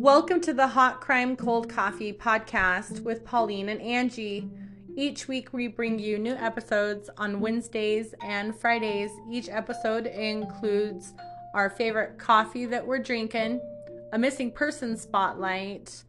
Welcome 0.00 0.40
to 0.40 0.54
the 0.54 0.66
Hot 0.66 1.02
Crime 1.02 1.36
Cold 1.36 1.68
Coffee 1.68 2.10
podcast 2.10 3.00
with 3.00 3.22
Pauline 3.22 3.68
and 3.68 3.82
Angie. 3.82 4.48
Each 4.96 5.28
week 5.28 5.52
we 5.52 5.68
bring 5.68 5.98
you 5.98 6.18
new 6.18 6.32
episodes 6.32 7.10
on 7.18 7.38
Wednesdays 7.38 8.14
and 8.22 8.56
Fridays. 8.56 9.10
Each 9.30 9.50
episode 9.50 10.06
includes 10.06 11.12
our 11.52 11.68
favorite 11.68 12.18
coffee 12.18 12.64
that 12.64 12.86
we're 12.86 13.00
drinking, 13.00 13.60
a 14.14 14.18
missing 14.18 14.50
person 14.50 14.96
spotlight, 14.96 16.02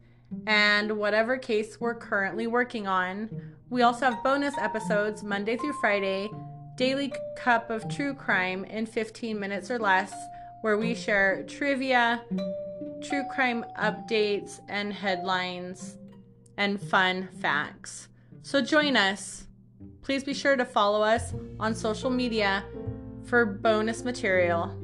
and 0.46 0.96
whatever 0.96 1.36
case 1.36 1.78
we're 1.78 1.94
currently 1.94 2.46
working 2.46 2.86
on. 2.86 3.28
We 3.68 3.82
also 3.82 4.06
have 4.06 4.24
bonus 4.24 4.56
episodes 4.56 5.22
Monday 5.22 5.58
through 5.58 5.74
Friday, 5.82 6.30
daily 6.76 7.12
cup 7.36 7.68
of 7.68 7.86
true 7.94 8.14
crime 8.14 8.64
in 8.64 8.86
15 8.86 9.38
minutes 9.38 9.70
or 9.70 9.78
less, 9.78 10.14
where 10.62 10.78
we 10.78 10.94
share 10.94 11.44
trivia, 11.46 12.22
true 13.02 13.24
crime 13.24 13.64
updates, 13.78 14.60
and 14.68 14.92
headlines 14.92 15.98
and 16.56 16.80
fun 16.80 17.28
facts. 17.40 18.08
So 18.42 18.60
join 18.60 18.96
us. 18.96 19.46
Please 20.02 20.24
be 20.24 20.34
sure 20.34 20.56
to 20.56 20.64
follow 20.64 21.02
us 21.02 21.32
on 21.60 21.74
social 21.74 22.10
media 22.10 22.64
for 23.24 23.44
bonus 23.44 24.04
material. 24.04 24.76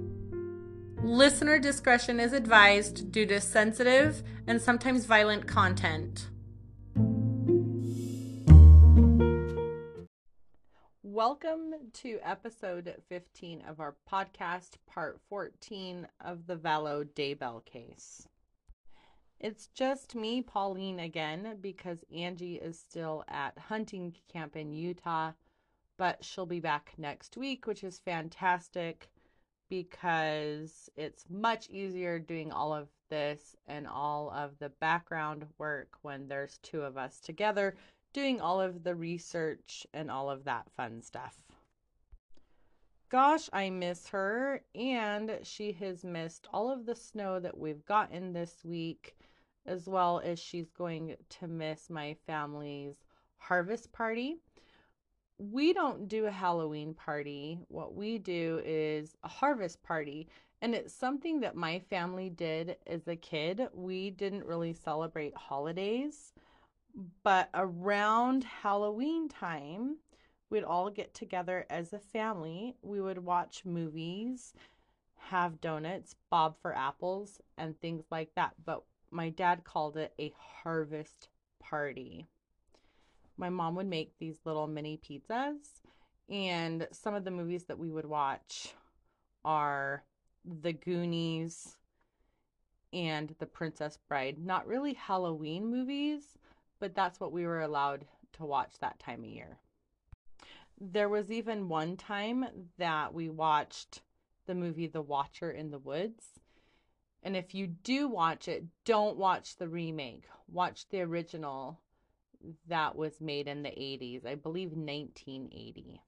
Listener 1.03 1.59
discretion 1.59 2.19
is 2.19 2.33
advised 2.33 3.13
due 3.13 3.27
to 3.27 3.41
sensitive 3.41 4.23
and 4.47 4.61
sometimes 4.61 5.07
violent 5.07 5.47
content. 5.47 6.29
Welcome 11.19 11.75
to 11.95 12.21
episode 12.23 12.95
15 13.09 13.65
of 13.69 13.81
our 13.81 13.97
podcast, 14.09 14.77
part 14.87 15.19
14 15.29 16.07
of 16.25 16.47
the 16.47 16.55
Vallow 16.55 17.05
Daybell 17.05 17.65
case. 17.65 18.29
It's 19.41 19.67
just 19.75 20.15
me, 20.15 20.43
Pauline, 20.43 21.01
again, 21.01 21.57
because 21.61 22.05
Angie 22.15 22.55
is 22.55 22.79
still 22.79 23.25
at 23.27 23.59
hunting 23.59 24.15
camp 24.33 24.55
in 24.55 24.73
Utah, 24.73 25.33
but 25.97 26.25
she'll 26.25 26.47
be 26.47 26.61
back 26.61 26.93
next 26.99 27.37
week, 27.37 27.67
which 27.67 27.83
is 27.83 27.99
fantastic 27.99 29.09
because 29.69 30.89
it's 30.95 31.25
much 31.29 31.69
easier 31.69 32.21
doing 32.21 32.53
all 32.53 32.73
of 32.73 32.87
this 33.11 33.57
and 33.67 33.89
all 33.89 34.31
of 34.31 34.57
the 34.61 34.69
background 34.69 35.47
work 35.59 35.97
when 36.03 36.29
there's 36.29 36.59
two 36.59 36.83
of 36.83 36.97
us 36.97 37.19
together 37.19 37.75
doing 38.13 38.41
all 38.41 38.61
of 38.61 38.85
the 38.85 38.95
research 38.95 39.87
and 39.93 40.11
all 40.11 40.31
of 40.31 40.45
that 40.45 40.71
fun 40.77 41.03
stuff. 41.03 41.37
Gosh, 43.11 43.49
I 43.55 43.71
miss 43.71 44.09
her, 44.09 44.63
and 44.75 45.39
she 45.43 45.73
has 45.73 46.05
missed 46.05 46.47
all 46.53 46.71
of 46.71 46.85
the 46.85 46.95
snow 46.95 47.41
that 47.41 47.57
we've 47.57 47.85
gotten 47.87 48.35
this 48.35 48.63
week, 48.65 49.17
as 49.65 49.87
well 49.87 50.21
as 50.23 50.39
she's 50.39 50.71
going 50.71 51.17
to 51.41 51.49
miss 51.49 51.89
my 51.89 52.17
family's 52.27 52.97
harvest 53.39 53.93
party. 53.93 54.37
We 55.39 55.73
don't 55.73 56.09
do 56.09 56.27
a 56.27 56.31
Halloween 56.31 56.93
party. 56.93 57.61
What 57.69 57.95
we 57.95 58.19
do 58.19 58.61
is 58.65 59.17
a 59.25 59.29
harvest 59.29 59.83
party, 59.83 60.29
and 60.61 60.75
it's 60.75 60.93
something 60.93 61.41
that 61.41 61.57
my 61.57 61.79
family 61.79 62.29
did 62.29 62.77
as 62.87 63.09
a 63.09 63.17
kid. 63.17 63.69
We 63.73 64.11
didn't 64.11 64.45
really 64.45 64.75
celebrate 64.75 65.35
holidays 65.35 66.35
but 67.23 67.49
around 67.55 68.45
Halloween 68.45 69.29
time, 69.29 69.97
we'd 70.51 70.65
all 70.65 70.91
get 70.91 71.15
together 71.15 71.67
as 71.71 71.93
a 71.93 71.99
family. 71.99 72.77
We 72.83 73.01
would 73.01 73.25
watch 73.25 73.65
movies, 73.65 74.55
have 75.17 75.61
donuts, 75.61 76.17
bob 76.31 76.57
for 76.61 76.75
apples, 76.75 77.41
and 77.57 77.79
things 77.79 78.05
like 78.11 78.31
that. 78.35 78.55
But 78.65 78.83
my 79.11 79.31
dad 79.31 79.65
called 79.65 79.97
it 79.97 80.13
a 80.19 80.33
harvest 80.63 81.29
party. 81.61 82.27
My 83.37 83.49
mom 83.49 83.77
would 83.77 83.87
make 83.87 84.19
these 84.19 84.41
little 84.45 84.67
mini 84.67 84.99
pizzas, 84.99 85.83
and 86.29 86.89
some 86.91 87.15
of 87.15 87.25
the 87.25 87.31
movies 87.31 87.65
that 87.65 87.79
we 87.79 87.91
would 87.91 88.07
watch 88.07 88.75
are 89.45 90.03
The 90.63 90.73
Goonies 90.73 91.77
and 92.93 93.35
The 93.39 93.47
Princess 93.47 93.99
Bride. 94.09 94.39
Not 94.39 94.67
really 94.67 94.95
Halloween 94.95 95.71
movies, 95.71 96.37
but 96.81 96.95
that's 96.95 97.21
what 97.21 97.33
we 97.33 97.47
were 97.47 97.63
allowed 97.63 98.07
to 98.35 98.45
watch 98.45 98.79
that 98.81 98.99
time 98.99 99.21
of 99.21 99.31
year. 99.31 99.59
There 100.81 101.09
was 101.09 101.31
even 101.31 101.69
one 101.69 101.97
time 101.97 102.47
that 102.79 103.13
we 103.13 103.29
watched 103.29 104.03
the 104.47 104.55
movie 104.55 104.87
The 104.87 105.03
Watcher 105.03 105.51
in 105.51 105.71
the 105.71 105.79
Woods. 105.79 106.41
And 107.23 107.37
if 107.37 107.55
you 107.55 107.67
do 107.67 108.09
watch 108.09 108.49
it, 108.49 108.65
don't 108.85 109.17
watch 109.17 109.57
the 109.57 109.69
remake. 109.69 110.25
Watch 110.47 110.89
the 110.89 111.01
original 111.03 111.81
that 112.69 112.95
was 112.95 113.21
made 113.21 113.49
in 113.49 113.63
the 113.63 113.71
80s, 113.71 114.25
I 114.25 114.37
believe 114.37 114.71
1980. 114.71 116.01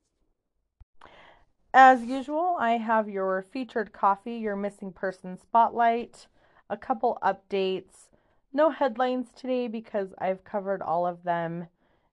As 1.72 2.04
usual, 2.04 2.56
I 2.58 2.78
have 2.78 3.08
your 3.08 3.42
featured 3.42 3.92
coffee, 3.92 4.36
your 4.36 4.56
missing 4.56 4.92
person 4.92 5.36
spotlight, 5.36 6.26
a 6.68 6.76
couple 6.76 7.18
updates, 7.22 8.09
no 8.52 8.70
headlines 8.70 9.28
today 9.34 9.68
because 9.68 10.08
I've 10.18 10.44
covered 10.44 10.82
all 10.82 11.06
of 11.06 11.22
them 11.22 11.68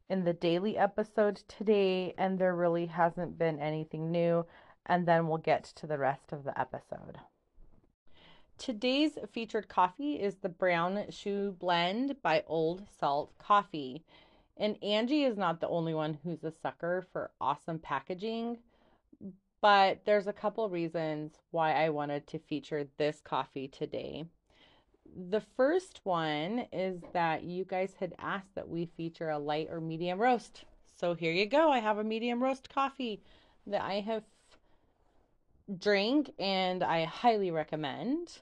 in 0.10 0.24
the 0.24 0.34
daily 0.34 0.78
episode 0.78 1.42
today, 1.48 2.14
and 2.18 2.40
there 2.40 2.56
really 2.56 2.86
hasn't 2.86 3.38
been 3.38 3.60
anything 3.60 4.12
new. 4.12 4.46
And 4.86 5.06
then 5.06 5.28
we'll 5.28 5.40
get 5.40 5.66
to 5.76 5.88
the 5.88 5.98
rest 5.98 6.32
of 6.32 6.44
the 6.44 6.58
episode. 6.58 7.18
Today's 8.58 9.18
featured 9.32 9.68
coffee 9.68 10.16
is 10.16 10.36
the 10.36 10.50
Brown 10.50 11.06
Shoe 11.10 11.56
Blend 11.60 12.22
by 12.22 12.44
Old 12.48 12.84
Salt 13.00 13.38
Coffee. 13.38 14.04
And 14.56 14.82
Angie 14.82 15.26
is 15.26 15.38
not 15.38 15.60
the 15.60 15.68
only 15.68 15.94
one 15.94 16.18
who's 16.24 16.44
a 16.44 16.54
sucker 16.64 17.06
for 17.12 17.32
awesome 17.40 17.80
packaging, 17.80 18.58
but 19.62 20.00
there's 20.06 20.28
a 20.28 20.34
couple 20.34 20.70
reasons 20.70 21.34
why 21.52 21.74
I 21.74 21.90
wanted 21.90 22.26
to 22.28 22.40
feature 22.40 22.88
this 22.98 23.20
coffee 23.24 23.68
today 23.68 24.26
the 25.18 25.42
first 25.56 26.02
one 26.04 26.68
is 26.72 27.02
that 27.14 27.44
you 27.44 27.66
guys 27.66 27.96
had 28.00 28.14
asked 28.20 28.54
that 28.54 28.70
we 28.70 28.86
feature 28.86 29.30
a 29.30 29.40
light 29.40 29.68
or 29.72 29.82
medium 29.82 30.20
roast. 30.20 30.64
So 31.00 31.16
here 31.16 31.32
you 31.32 31.48
go. 31.48 31.72
I 31.72 31.80
have 31.80 31.98
a 31.98 32.04
medium 32.04 32.42
roast 32.42 32.70
coffee 32.70 33.24
that 33.66 33.82
I 33.82 34.00
have 34.02 34.24
drank 35.80 36.32
and 36.38 36.84
I 36.84 37.06
highly 37.06 37.50
recommend. 37.50 38.40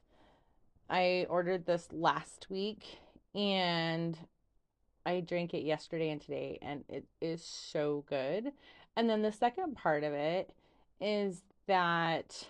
I 0.89 1.25
ordered 1.29 1.65
this 1.65 1.87
last 1.93 2.47
week 2.49 2.99
and 3.33 4.17
I 5.05 5.21
drank 5.21 5.53
it 5.53 5.63
yesterday 5.63 6.09
and 6.09 6.21
today 6.21 6.59
and 6.61 6.83
it 6.89 7.05
is 7.21 7.43
so 7.43 8.03
good. 8.09 8.51
And 8.97 9.09
then 9.09 9.21
the 9.21 9.31
second 9.31 9.75
part 9.75 10.03
of 10.03 10.13
it 10.13 10.51
is 10.99 11.41
that 11.67 12.47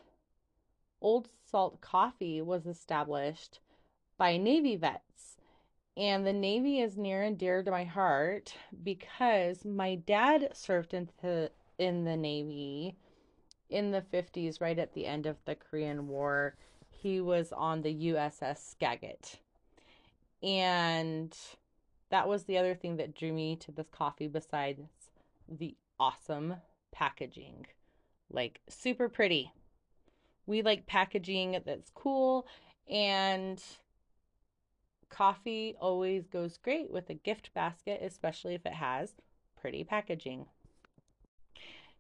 Old 1.00 1.30
Salt 1.50 1.80
Coffee 1.80 2.42
was 2.42 2.66
established 2.66 3.60
by 4.18 4.38
Navy 4.38 4.76
vets. 4.76 5.38
And 5.98 6.26
the 6.26 6.34
Navy 6.34 6.82
is 6.82 6.98
near 6.98 7.24
and 7.24 7.38
dear 7.38 7.64
to 7.64 7.72
my 7.72 7.86
heart 7.86 8.54
because 8.84 9.64
my 9.64 9.96
dad 9.96 10.50
served 10.54 10.94
in 10.94 11.10
the, 11.22 11.52
in 11.78 12.04
the 12.04 12.18
Navy 12.18 12.98
in 13.70 13.92
the 13.92 14.02
50s, 14.02 14.62
right 14.62 14.78
at 14.78 14.94
the 14.94 15.06
end 15.06 15.26
of 15.26 15.38
the 15.46 15.56
Korean 15.56 16.08
War. 16.08 16.56
He 16.90 17.22
was 17.22 17.52
on 17.52 17.82
the 17.82 17.94
USS 18.12 18.58
Skagit. 18.72 19.40
And 20.44 21.36
that 22.10 22.28
was 22.28 22.44
the 22.44 22.58
other 22.58 22.76
thing 22.76 22.98
that 22.98 23.16
drew 23.16 23.34
me 23.34 23.56
to 23.58 23.72
this 23.72 23.90
coffee 23.90 24.28
besides 24.28 24.82
the 25.50 25.76
awesome 26.00 26.56
packaging. 26.92 27.66
Like, 28.30 28.60
super 28.70 29.10
pretty. 29.10 29.52
We 30.46 30.62
like 30.62 30.86
packaging 30.86 31.60
that's 31.66 31.90
cool 31.96 32.46
and 32.90 33.62
Coffee 35.10 35.76
always 35.80 36.28
goes 36.28 36.58
great 36.58 36.92
with 36.92 37.10
a 37.10 37.14
gift 37.14 37.54
basket, 37.54 38.02
especially 38.02 38.56
if 38.56 38.66
it 38.66 38.74
has 38.74 39.14
pretty 39.60 39.84
packaging. 39.84 40.46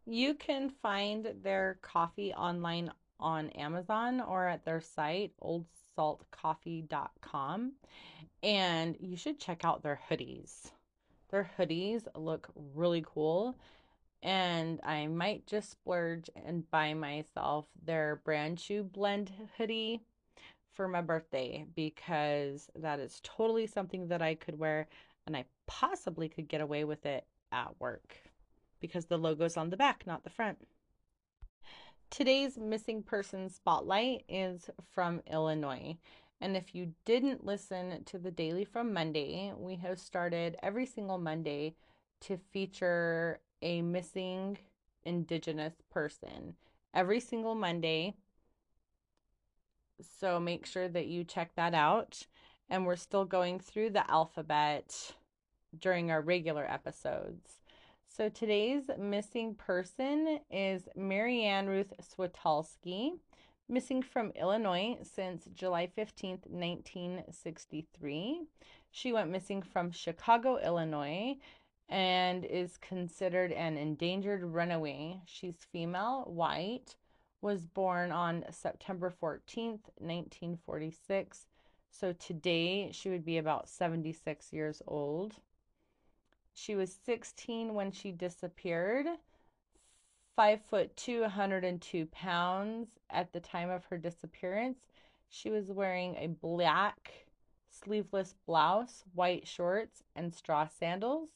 You 0.05 0.35
can 0.35 0.69
find 0.69 1.33
their 1.41 1.79
coffee 1.81 2.33
online 2.33 2.91
on 3.19 3.49
Amazon 3.51 4.21
or 4.21 4.47
at 4.47 4.63
their 4.65 4.81
site, 4.81 5.31
oldsaltcoffee.com. 5.41 7.71
And 8.43 8.95
you 8.99 9.15
should 9.17 9.39
check 9.39 9.65
out 9.65 9.81
their 9.81 9.99
hoodies. 10.09 10.69
Their 11.29 11.49
hoodies 11.57 12.05
look 12.15 12.49
really 12.75 13.03
cool. 13.05 13.57
And 14.21 14.79
I 14.83 15.07
might 15.07 15.47
just 15.47 15.71
splurge 15.71 16.29
and 16.35 16.69
buy 16.69 16.93
myself 16.93 17.65
their 17.83 18.21
Brown 18.23 18.57
Shoe 18.57 18.83
blend 18.83 19.31
hoodie 19.57 20.01
for 20.75 20.87
my 20.87 21.01
birthday 21.01 21.65
because 21.75 22.69
that 22.75 22.99
is 22.99 23.19
totally 23.23 23.67
something 23.67 24.07
that 24.09 24.21
I 24.21 24.35
could 24.35 24.59
wear 24.59 24.87
and 25.25 25.35
I 25.35 25.45
possibly 25.67 26.29
could 26.29 26.47
get 26.47 26.61
away 26.61 26.83
with 26.83 27.05
it 27.05 27.25
at 27.51 27.79
work 27.79 28.15
because 28.79 29.05
the 29.05 29.17
logo's 29.17 29.57
on 29.57 29.69
the 29.69 29.77
back, 29.77 30.05
not 30.05 30.23
the 30.23 30.29
front. 30.29 30.57
Today's 32.11 32.57
missing 32.57 33.01
person 33.01 33.49
spotlight 33.49 34.23
is 34.29 34.69
from 34.91 35.21
Illinois. 35.31 35.97
And 36.41 36.55
if 36.55 36.75
you 36.75 36.93
didn't 37.05 37.45
listen 37.45 38.03
to 38.05 38.19
the 38.19 38.31
daily 38.31 38.65
from 38.65 38.93
Monday, 38.93 39.53
we 39.57 39.75
have 39.77 39.99
started 39.99 40.57
every 40.61 40.85
single 40.85 41.17
Monday 41.17 41.75
to 42.21 42.37
feature 42.51 43.39
a 43.61 43.81
missing 43.81 44.57
Indigenous 45.05 45.73
person 45.91 46.55
every 46.93 47.19
single 47.19 47.55
Monday. 47.55 48.15
So 50.01 50.39
make 50.39 50.65
sure 50.65 50.87
that 50.87 51.07
you 51.07 51.23
check 51.23 51.51
that 51.55 51.73
out. 51.73 52.25
And 52.69 52.85
we're 52.85 52.95
still 52.95 53.25
going 53.25 53.59
through 53.59 53.91
the 53.91 54.09
alphabet 54.09 55.13
during 55.79 56.11
our 56.11 56.21
regular 56.21 56.65
episodes. 56.65 57.59
So 58.07 58.29
today's 58.29 58.83
missing 58.97 59.55
person 59.55 60.39
is 60.49 60.87
Marianne 60.95 61.67
Ruth 61.67 61.93
Switalski, 62.01 63.19
missing 63.67 64.01
from 64.01 64.31
Illinois 64.31 64.97
since 65.03 65.49
July 65.53 65.91
15th, 65.97 66.47
1963. 66.47 68.41
She 68.91 69.11
went 69.11 69.31
missing 69.31 69.61
from 69.61 69.91
Chicago, 69.91 70.57
Illinois, 70.57 71.35
and 71.89 72.45
is 72.45 72.77
considered 72.77 73.51
an 73.51 73.77
endangered 73.77 74.43
runaway. 74.43 75.19
She's 75.25 75.67
female, 75.71 76.23
white, 76.27 76.95
was 77.45 77.67
born 77.67 78.11
on 78.11 78.43
September 78.49 79.13
14th, 79.21 79.85
1946. 79.99 81.45
So 81.91 82.11
today 82.13 82.89
she 82.91 83.09
would 83.09 83.23
be 83.23 83.37
about 83.37 83.69
76 83.69 84.51
years 84.51 84.81
old. 84.87 85.35
She 86.55 86.73
was 86.73 86.97
16 87.05 87.75
when 87.75 87.91
she 87.91 88.11
disappeared. 88.11 89.05
Five 90.35 90.59
foot 90.63 90.97
two, 90.97 91.21
102 91.21 92.07
pounds 92.07 92.87
at 93.11 93.31
the 93.31 93.39
time 93.39 93.69
of 93.69 93.85
her 93.85 93.97
disappearance. 93.99 94.79
She 95.29 95.51
was 95.51 95.71
wearing 95.71 96.15
a 96.15 96.35
black 96.41 97.27
sleeveless 97.69 98.33
blouse, 98.47 99.03
white 99.13 99.47
shorts, 99.47 100.01
and 100.15 100.33
straw 100.33 100.67
sandals. 100.67 101.29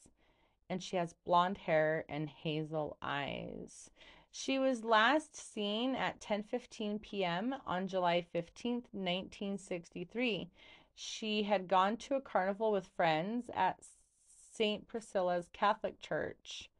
And 0.68 0.82
she 0.82 0.96
has 0.96 1.14
blonde 1.24 1.58
hair 1.58 2.04
and 2.08 2.28
hazel 2.28 2.96
eyes. 3.00 3.90
She 4.32 4.60
was 4.60 4.84
last 4.84 5.34
seen 5.34 5.96
at 5.96 6.20
10:15 6.20 7.02
p.m. 7.02 7.56
on 7.66 7.88
July 7.88 8.24
15th, 8.32 8.86
1963. 8.92 10.50
She 10.94 11.42
had 11.42 11.66
gone 11.66 11.96
to 11.96 12.14
a 12.14 12.20
carnival 12.20 12.70
with 12.70 12.86
friends 12.86 13.50
at 13.52 13.82
St. 14.52 14.86
Priscilla's 14.86 15.48
Catholic 15.52 16.00
Church. 16.00 16.70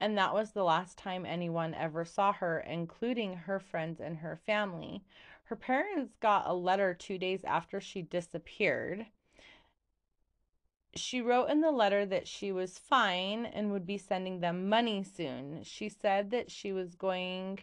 And 0.00 0.16
that 0.16 0.32
was 0.32 0.52
the 0.52 0.64
last 0.64 0.96
time 0.96 1.26
anyone 1.26 1.74
ever 1.74 2.04
saw 2.04 2.32
her, 2.32 2.60
including 2.60 3.34
her 3.34 3.60
friends 3.60 4.00
and 4.00 4.18
her 4.18 4.36
family. 4.36 5.04
Her 5.44 5.56
parents 5.56 6.16
got 6.20 6.46
a 6.46 6.54
letter 6.54 6.94
two 6.94 7.18
days 7.18 7.44
after 7.44 7.80
she 7.80 8.02
disappeared. 8.02 9.06
She 10.96 11.20
wrote 11.20 11.50
in 11.50 11.60
the 11.60 11.70
letter 11.70 12.06
that 12.06 12.26
she 12.26 12.52
was 12.52 12.78
fine 12.78 13.44
and 13.44 13.70
would 13.70 13.86
be 13.86 13.98
sending 13.98 14.40
them 14.40 14.68
money 14.68 15.02
soon. 15.02 15.62
She 15.62 15.88
said 15.88 16.30
that 16.30 16.50
she 16.50 16.72
was 16.72 16.94
going 16.94 17.60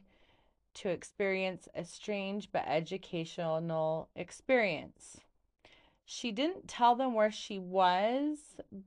to 0.76 0.90
experience 0.90 1.68
a 1.74 1.84
strange 1.84 2.52
but 2.52 2.64
educational 2.68 4.10
experience. 4.16 5.18
She 6.06 6.32
didn't 6.32 6.68
tell 6.68 6.96
them 6.96 7.14
where 7.14 7.32
she 7.32 7.60
was 7.60 8.38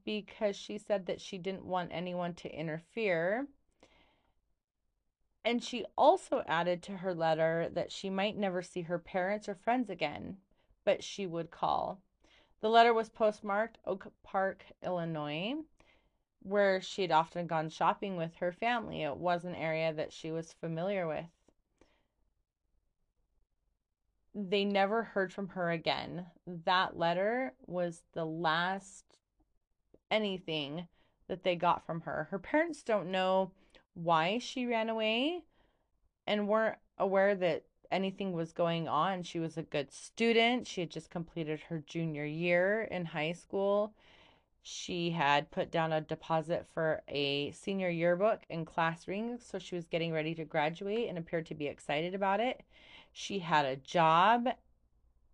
because 0.05 0.55
she 0.55 0.79
said 0.79 1.07
that 1.07 1.21
she 1.21 1.39
didn't 1.39 1.65
want 1.65 1.91
anyone 1.93 2.35
to 2.35 2.49
interfere. 2.49 3.49
And 5.45 5.63
she 5.63 5.85
also 5.97 6.43
added 6.47 6.83
to 6.85 6.99
her 6.99 7.15
letter 7.15 7.69
that 7.73 7.91
she 7.91 8.11
might 8.11 8.37
never 8.37 8.63
see 8.63 8.83
her 8.83 8.99
parents 8.99 9.49
or 9.49 9.55
friends 9.55 9.89
again, 9.91 10.39
but 10.85 11.03
she 11.03 11.27
would 11.27 11.51
call. 11.51 12.01
The 12.61 12.71
letter 12.71 12.93
was 12.95 13.09
postmarked 13.09 13.79
Oak 13.85 14.13
Park, 14.23 14.65
Illinois, 14.83 15.57
where 16.43 16.81
she 16.81 17.03
had 17.03 17.13
often 17.13 17.47
gone 17.47 17.69
shopping 17.69 18.17
with 18.17 18.37
her 18.37 18.53
family. 18.53 19.03
It 19.03 19.17
was 19.17 19.45
an 19.45 19.55
area 19.55 19.93
that 19.93 20.13
she 20.13 20.31
was 20.31 20.53
familiar 20.53 21.07
with 21.07 21.27
they 24.37 24.65
never 24.65 25.03
heard 25.03 25.33
from 25.33 25.49
her 25.49 25.71
again. 25.71 26.27
That 26.47 26.99
letter 26.99 27.55
was 27.67 28.03
the 28.13 28.27
last 28.27 29.05
anything 30.11 30.89
that 31.27 31.43
they 31.43 31.57
got 31.57 31.87
from 31.87 32.03
her. 32.03 32.29
Her 32.31 32.39
parents 32.39 32.83
don't 32.83 33.11
know 33.11 33.51
why 33.95 34.39
she 34.39 34.67
ran 34.67 34.91
away 34.91 35.45
and 36.27 36.49
weren't 36.49 36.77
aware 36.99 37.35
that 37.35 37.65
anything 37.91 38.33
was 38.33 38.53
going 38.53 38.89
on. 38.89 39.23
She 39.23 39.39
was 39.39 39.57
a 39.57 39.63
good 39.63 39.93
student. 39.93 40.67
She 40.67 40.81
had 40.81 40.91
just 40.91 41.11
completed 41.11 41.61
her 41.69 41.83
junior 41.87 42.25
year 42.25 42.83
in 42.83 43.05
high 43.07 43.33
school. 43.33 43.95
She 44.63 45.11
had 45.11 45.51
put 45.53 45.71
down 45.71 45.93
a 45.93 46.01
deposit 46.01 46.67
for 46.75 47.03
a 47.07 47.53
senior 47.53 47.89
yearbook 47.89 48.41
and 48.51 48.67
class 48.67 49.07
ring, 49.07 49.39
so 49.39 49.61
she 49.61 49.77
was 49.77 49.87
getting 49.87 50.13
ready 50.13 50.35
to 50.35 50.45
graduate 50.45 51.09
and 51.09 51.17
appeared 51.17 51.47
to 51.47 51.55
be 51.55 51.69
excited 51.69 52.15
about 52.15 52.41
it. 52.41 52.63
She 53.13 53.39
had 53.39 53.65
a 53.65 53.77
job 53.77 54.49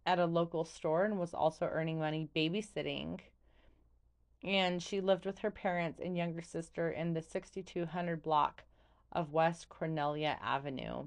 at 0.04 0.18
a 0.18 0.26
local 0.26 0.64
store 0.64 1.04
and 1.04 1.18
was 1.18 1.32
also 1.32 1.66
earning 1.66 1.98
money 1.98 2.28
babysitting. 2.36 3.20
And 4.44 4.82
she 4.82 5.00
lived 5.00 5.24
with 5.24 5.38
her 5.38 5.50
parents 5.50 5.98
and 5.98 6.16
younger 6.16 6.42
sister 6.42 6.90
in 6.90 7.14
the 7.14 7.22
6200 7.22 8.22
block 8.22 8.64
of 9.12 9.32
West 9.32 9.68
Cornelia 9.68 10.38
Avenue. 10.42 11.06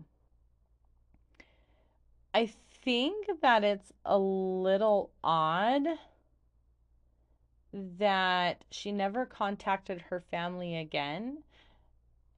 I 2.36 2.52
think 2.84 3.28
that 3.42 3.64
it's 3.64 3.94
a 4.04 4.18
little 4.18 5.10
odd 5.24 5.88
that 7.72 8.66
she 8.70 8.92
never 8.92 9.26
contacted 9.26 10.02
her 10.10 10.20
family 10.20 10.76
again. 10.76 11.44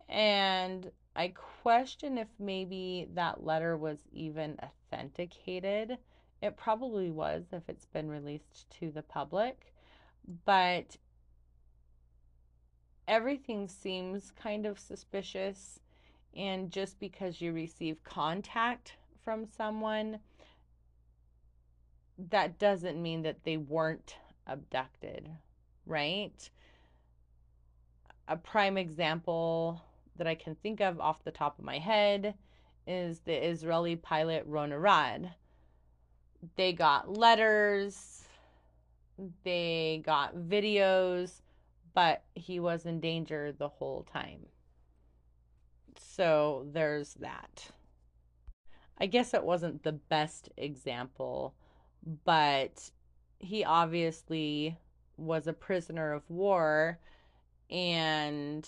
And 0.08 0.92
I 1.16 1.30
question 1.64 2.20
if 2.20 2.28
maybe 2.38 3.08
that 3.16 3.44
letter 3.44 3.76
was 3.76 3.98
even 4.14 4.60
authenticated. 4.62 5.98
It 6.44 6.56
probably 6.58 7.10
was 7.10 7.46
if 7.52 7.64
it's 7.68 7.88
been 7.88 8.08
released 8.08 8.70
to 8.80 8.92
the 8.92 9.02
public, 9.02 9.74
but 10.46 10.96
everything 13.08 13.68
seems 13.68 14.30
kind 14.30 14.68
of 14.68 14.78
suspicious. 14.78 15.80
And 16.36 16.70
just 16.70 17.00
because 17.00 17.42
you 17.42 17.52
receive 17.52 18.04
contact 18.04 18.98
from 19.27 19.45
someone, 19.57 20.19
that 22.17 22.57
doesn't 22.57 23.03
mean 23.03 23.24
that 23.24 23.43
they 23.43 23.57
weren't 23.57 24.15
abducted, 24.48 25.29
right? 25.86 26.50
A 28.29 28.38
prime 28.38 28.77
example 28.77 29.81
that 30.15 30.27
I 30.27 30.36
can 30.36 30.55
think 30.55 30.79
of 30.79 31.01
off 31.01 31.25
the 31.25 31.31
top 31.31 31.60
of 31.60 31.65
my 31.65 31.77
head 31.77 32.36
is 32.88 33.19
the 33.19 33.34
Israeli 33.34 33.98
pilot 33.98 34.46
Ron 34.48 34.72
Arad. 34.72 35.34
They 36.55 36.72
got 36.72 37.17
letters, 37.17 38.24
they 39.43 40.01
got 40.05 40.38
videos, 40.38 41.41
but 41.93 42.24
he 42.34 42.62
was 42.62 42.86
in 42.86 43.01
danger 43.01 43.51
the 43.51 43.67
whole 43.67 44.07
time. 44.13 44.46
So 45.98 46.65
there's 46.72 47.15
that. 47.15 47.72
I 49.00 49.06
guess 49.06 49.34
it 49.34 49.44
wasn't 49.44 49.84
the 49.84 49.92
best 49.94 50.50
example, 50.58 51.54
but 52.25 52.89
he 53.39 53.63
obviously 53.63 54.77
was 55.18 55.48
a 55.48 55.54
prisoner 55.54 56.13
of 56.13 56.30
war 56.30 57.00
and 57.70 58.68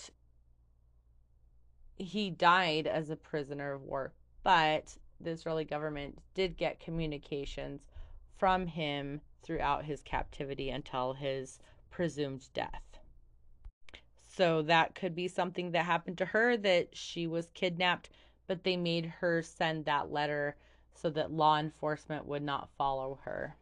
he 1.95 2.29
died 2.29 2.88
as 2.88 3.09
a 3.09 3.15
prisoner 3.15 3.74
of 3.74 3.83
war, 3.83 4.13
but 4.43 4.98
the 5.19 5.31
Israeli 5.31 5.65
government 5.65 6.19
did 6.33 6.57
get 6.57 6.79
communications 6.79 7.81
from 8.38 8.67
him 8.67 9.21
throughout 9.43 9.86
his 9.86 10.01
captivity 10.01 10.69
until 10.69 11.13
his 11.13 11.59
presumed 11.89 12.48
death. 12.53 13.00
So 14.27 14.62
that 14.62 14.95
could 14.95 15.15
be 15.15 15.27
something 15.27 15.71
that 15.71 15.86
happened 15.86 16.17
to 16.19 16.25
her 16.25 16.55
that 16.57 16.95
she 16.95 17.27
was 17.27 17.50
kidnapped, 17.53 18.09
but 18.49 18.63
they 18.63 18.75
made 18.75 19.05
her 19.05 19.43
send 19.43 19.85
that 19.85 20.11
letter 20.11 20.55
so 20.95 21.07
that 21.11 21.31
law 21.31 21.59
enforcement 21.59 22.25
would 22.25 22.41
not 22.41 22.67
follow 22.79 23.19
her. 23.23 23.55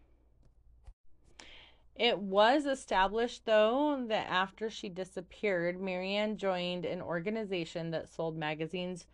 It 1.93 2.17
was 2.19 2.65
established, 2.65 3.45
though, 3.45 4.05
that 4.07 4.29
after 4.29 4.69
she 4.69 4.87
disappeared, 4.87 5.81
Marianne 5.81 6.37
joined 6.37 6.85
an 6.85 7.01
organization 7.01 7.91
that 7.91 8.07
sold 8.07 8.37
magazines 8.37 9.07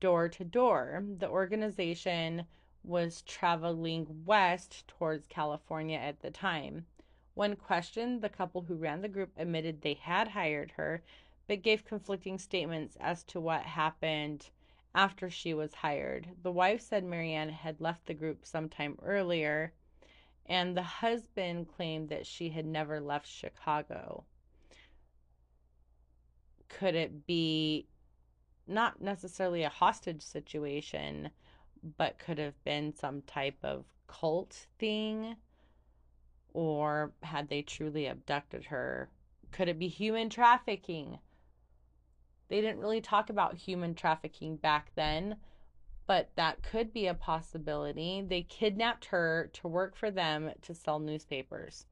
door 0.00 0.28
to 0.30 0.42
door. 0.42 1.04
The 1.18 1.28
organization 1.28 2.44
was 2.82 3.22
traveling 3.22 4.24
west 4.26 4.88
towards 4.88 5.28
California 5.28 5.98
at 5.98 6.22
the 6.22 6.32
time. 6.32 6.86
When 7.34 7.54
questioned, 7.54 8.20
the 8.20 8.28
couple 8.28 8.62
who 8.62 8.74
ran 8.74 9.00
the 9.00 9.08
group 9.08 9.30
admitted 9.36 9.82
they 9.82 9.94
had 9.94 10.26
hired 10.28 10.72
her, 10.72 11.04
but 11.46 11.62
gave 11.62 11.84
conflicting 11.84 12.38
statements 12.38 12.96
as 12.98 13.22
to 13.24 13.40
what 13.40 13.62
happened 13.62 14.50
after 14.94 15.30
she 15.30 15.54
was 15.54 15.74
hired. 15.74 16.28
The 16.42 16.52
wife 16.52 16.80
said 16.80 17.04
Marianne 17.04 17.50
had 17.50 17.80
left 17.80 18.06
the 18.06 18.14
group 18.14 18.44
sometime 18.44 18.98
earlier 19.02 19.72
and 20.50 20.76
the 20.76 20.82
husband 20.82 21.68
claimed 21.68 22.08
that 22.08 22.26
she 22.26 22.48
had 22.48 22.66
never 22.66 23.00
left 23.00 23.28
Chicago. 23.28 24.24
Could 26.68 26.96
it 26.96 27.24
be 27.24 27.86
not 28.66 29.00
necessarily 29.00 29.62
a 29.62 29.68
hostage 29.68 30.22
situation, 30.22 31.30
but 31.96 32.18
could 32.18 32.38
have 32.38 32.62
been 32.64 32.92
some 32.92 33.22
type 33.22 33.58
of 33.62 33.84
cult 34.08 34.66
thing? 34.80 35.36
Or 36.52 37.12
had 37.22 37.48
they 37.48 37.62
truly 37.62 38.06
abducted 38.06 38.64
her? 38.66 39.08
Could 39.52 39.68
it 39.68 39.78
be 39.78 39.86
human 39.86 40.30
trafficking? 40.30 41.20
They 42.50 42.60
didn't 42.60 42.80
really 42.80 43.00
talk 43.00 43.30
about 43.30 43.56
human 43.56 43.94
trafficking 43.94 44.56
back 44.56 44.90
then, 44.96 45.36
but 46.08 46.30
that 46.34 46.64
could 46.64 46.92
be 46.92 47.06
a 47.06 47.14
possibility. 47.14 48.22
They 48.26 48.42
kidnapped 48.42 49.06
her 49.06 49.48
to 49.54 49.68
work 49.68 49.96
for 49.96 50.10
them 50.10 50.50
to 50.62 50.74
sell 50.74 50.98
newspapers. 50.98 51.86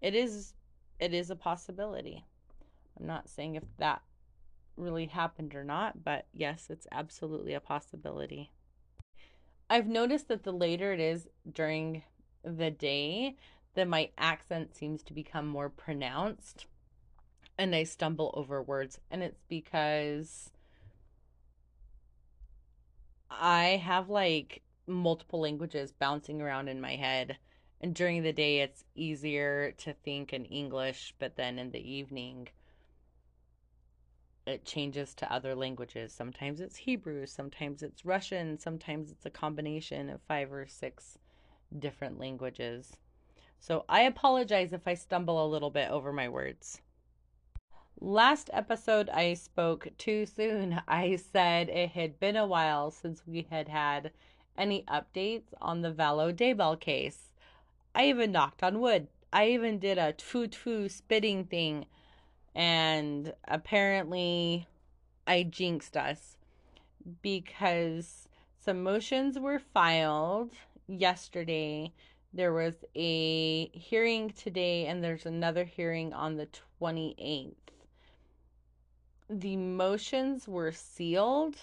It 0.00 0.14
is 0.14 0.54
it 1.00 1.12
is 1.12 1.30
a 1.30 1.36
possibility. 1.36 2.24
I'm 2.98 3.06
not 3.06 3.28
saying 3.28 3.56
if 3.56 3.64
that 3.78 4.02
really 4.76 5.06
happened 5.06 5.54
or 5.56 5.64
not, 5.64 6.04
but 6.04 6.26
yes, 6.32 6.68
it's 6.70 6.86
absolutely 6.92 7.54
a 7.54 7.60
possibility. 7.60 8.52
I've 9.68 9.88
noticed 9.88 10.28
that 10.28 10.44
the 10.44 10.52
later 10.52 10.92
it 10.92 11.00
is 11.00 11.28
during 11.50 12.02
the 12.44 12.70
day, 12.70 13.36
that 13.74 13.88
my 13.88 14.10
accent 14.18 14.76
seems 14.76 15.02
to 15.04 15.12
become 15.12 15.46
more 15.46 15.68
pronounced 15.68 16.66
and 17.60 17.74
I 17.74 17.84
stumble 17.84 18.32
over 18.34 18.62
words. 18.62 18.98
And 19.10 19.22
it's 19.22 19.42
because 19.46 20.50
I 23.30 23.82
have 23.84 24.08
like 24.08 24.62
multiple 24.86 25.40
languages 25.40 25.92
bouncing 25.92 26.40
around 26.40 26.68
in 26.68 26.80
my 26.80 26.96
head. 26.96 27.36
And 27.82 27.94
during 27.94 28.22
the 28.22 28.32
day, 28.32 28.60
it's 28.60 28.84
easier 28.94 29.72
to 29.72 29.92
think 29.92 30.32
in 30.32 30.46
English, 30.46 31.14
but 31.18 31.36
then 31.36 31.58
in 31.58 31.70
the 31.70 31.78
evening, 31.78 32.48
it 34.46 34.64
changes 34.64 35.14
to 35.16 35.30
other 35.30 35.54
languages. 35.54 36.14
Sometimes 36.14 36.62
it's 36.62 36.76
Hebrew, 36.76 37.26
sometimes 37.26 37.82
it's 37.82 38.06
Russian, 38.06 38.58
sometimes 38.58 39.10
it's 39.10 39.26
a 39.26 39.30
combination 39.30 40.08
of 40.08 40.22
five 40.22 40.50
or 40.50 40.66
six 40.66 41.18
different 41.78 42.18
languages. 42.18 42.96
So 43.58 43.84
I 43.86 44.02
apologize 44.02 44.72
if 44.72 44.88
I 44.88 44.94
stumble 44.94 45.44
a 45.44 45.48
little 45.48 45.70
bit 45.70 45.90
over 45.90 46.10
my 46.10 46.30
words. 46.30 46.80
Last 48.02 48.48
episode, 48.52 49.10
I 49.10 49.34
spoke 49.34 49.88
too 49.98 50.24
soon. 50.24 50.80
I 50.88 51.16
said 51.16 51.68
it 51.68 51.90
had 51.90 52.18
been 52.18 52.36
a 52.36 52.46
while 52.46 52.90
since 52.90 53.22
we 53.26 53.46
had 53.50 53.68
had 53.68 54.10
any 54.56 54.84
updates 54.88 55.52
on 55.60 55.82
the 55.82 55.92
Vallow 55.92 56.32
Daybell 56.32 56.80
case. 56.80 57.32
I 57.94 58.06
even 58.06 58.32
knocked 58.32 58.62
on 58.62 58.80
wood. 58.80 59.08
I 59.32 59.48
even 59.48 59.78
did 59.78 59.98
a 59.98 60.14
tfu 60.14 60.48
tfu 60.48 60.90
spitting 60.90 61.44
thing, 61.44 61.86
and 62.54 63.34
apparently, 63.46 64.66
I 65.26 65.42
jinxed 65.42 65.96
us 65.96 66.38
because 67.22 68.28
some 68.56 68.82
motions 68.82 69.38
were 69.38 69.58
filed 69.58 70.52
yesterday 70.88 71.92
there 72.32 72.52
was 72.52 72.84
a 72.94 73.66
hearing 73.70 74.30
today, 74.30 74.86
and 74.86 75.02
there's 75.02 75.26
another 75.26 75.64
hearing 75.64 76.12
on 76.12 76.36
the 76.36 76.48
28th. 76.80 77.54
The 79.32 79.56
motions 79.56 80.48
were 80.48 80.72
sealed 80.72 81.54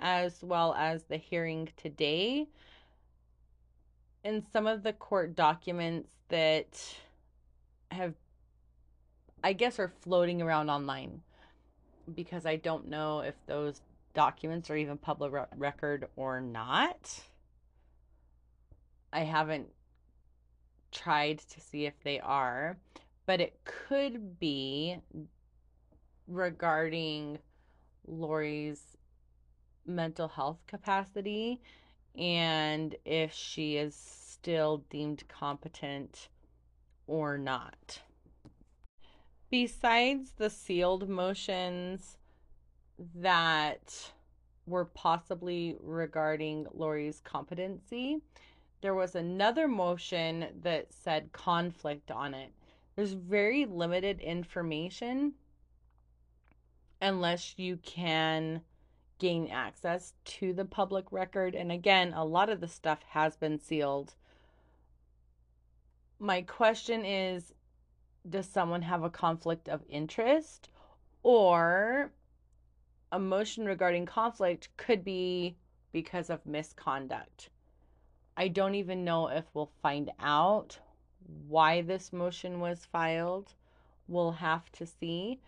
as 0.00 0.42
well 0.42 0.74
as 0.74 1.02
the 1.02 1.18
hearing 1.18 1.68
today. 1.76 2.48
And 4.24 4.42
some 4.50 4.66
of 4.66 4.82
the 4.82 4.94
court 4.94 5.36
documents 5.36 6.08
that 6.28 6.82
have, 7.90 8.14
I 9.44 9.52
guess, 9.52 9.78
are 9.78 9.92
floating 10.00 10.40
around 10.40 10.70
online 10.70 11.20
because 12.14 12.46
I 12.46 12.56
don't 12.56 12.88
know 12.88 13.20
if 13.20 13.34
those 13.46 13.82
documents 14.14 14.70
are 14.70 14.76
even 14.76 14.96
public 14.96 15.30
record 15.56 16.08
or 16.16 16.40
not. 16.40 17.20
I 19.12 19.20
haven't 19.20 19.68
tried 20.90 21.40
to 21.40 21.60
see 21.60 21.84
if 21.84 21.94
they 22.02 22.18
are, 22.20 22.78
but 23.26 23.42
it 23.42 23.60
could 23.64 24.40
be 24.40 24.96
regarding 26.30 27.38
Lori's 28.06 28.96
mental 29.86 30.28
health 30.28 30.58
capacity 30.66 31.60
and 32.16 32.94
if 33.04 33.32
she 33.32 33.76
is 33.76 33.94
still 33.94 34.84
deemed 34.90 35.26
competent 35.28 36.28
or 37.06 37.36
not. 37.36 38.00
Besides 39.50 40.32
the 40.36 40.50
sealed 40.50 41.08
motions 41.08 42.18
that 43.16 44.12
were 44.66 44.84
possibly 44.84 45.76
regarding 45.80 46.66
Lori's 46.72 47.20
competency, 47.20 48.18
there 48.80 48.94
was 48.94 49.14
another 49.14 49.66
motion 49.66 50.46
that 50.62 50.92
said 50.92 51.32
conflict 51.32 52.10
on 52.10 52.32
it. 52.34 52.52
There's 52.94 53.12
very 53.12 53.66
limited 53.66 54.20
information 54.20 55.34
unless 57.00 57.54
you 57.58 57.78
can 57.78 58.62
gain 59.18 59.48
access 59.48 60.14
to 60.24 60.52
the 60.52 60.64
public 60.64 61.12
record. 61.12 61.54
And 61.54 61.70
again, 61.70 62.12
a 62.14 62.24
lot 62.24 62.48
of 62.48 62.60
the 62.60 62.68
stuff 62.68 63.00
has 63.10 63.36
been 63.36 63.60
sealed. 63.60 64.14
My 66.18 66.42
question 66.42 67.04
is 67.04 67.54
Does 68.28 68.46
someone 68.46 68.82
have 68.82 69.02
a 69.02 69.10
conflict 69.10 69.68
of 69.68 69.82
interest? 69.88 70.68
Or 71.22 72.12
a 73.12 73.18
motion 73.18 73.66
regarding 73.66 74.06
conflict 74.06 74.68
could 74.76 75.04
be 75.04 75.56
because 75.92 76.30
of 76.30 76.46
misconduct. 76.46 77.50
I 78.36 78.48
don't 78.48 78.74
even 78.74 79.04
know 79.04 79.28
if 79.28 79.44
we'll 79.52 79.72
find 79.82 80.10
out 80.18 80.78
why 81.46 81.82
this 81.82 82.12
motion 82.12 82.60
was 82.60 82.86
filed. 82.86 83.52
We'll 84.08 84.32
have 84.32 84.70
to 84.72 84.86
see. 84.86 85.40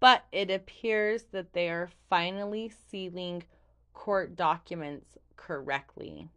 But 0.00 0.24
it 0.30 0.50
appears 0.50 1.24
that 1.32 1.52
they 1.52 1.68
are 1.68 1.90
finally 2.08 2.70
sealing 2.88 3.42
court 3.94 4.36
documents 4.36 5.18
correctly. 5.36 6.28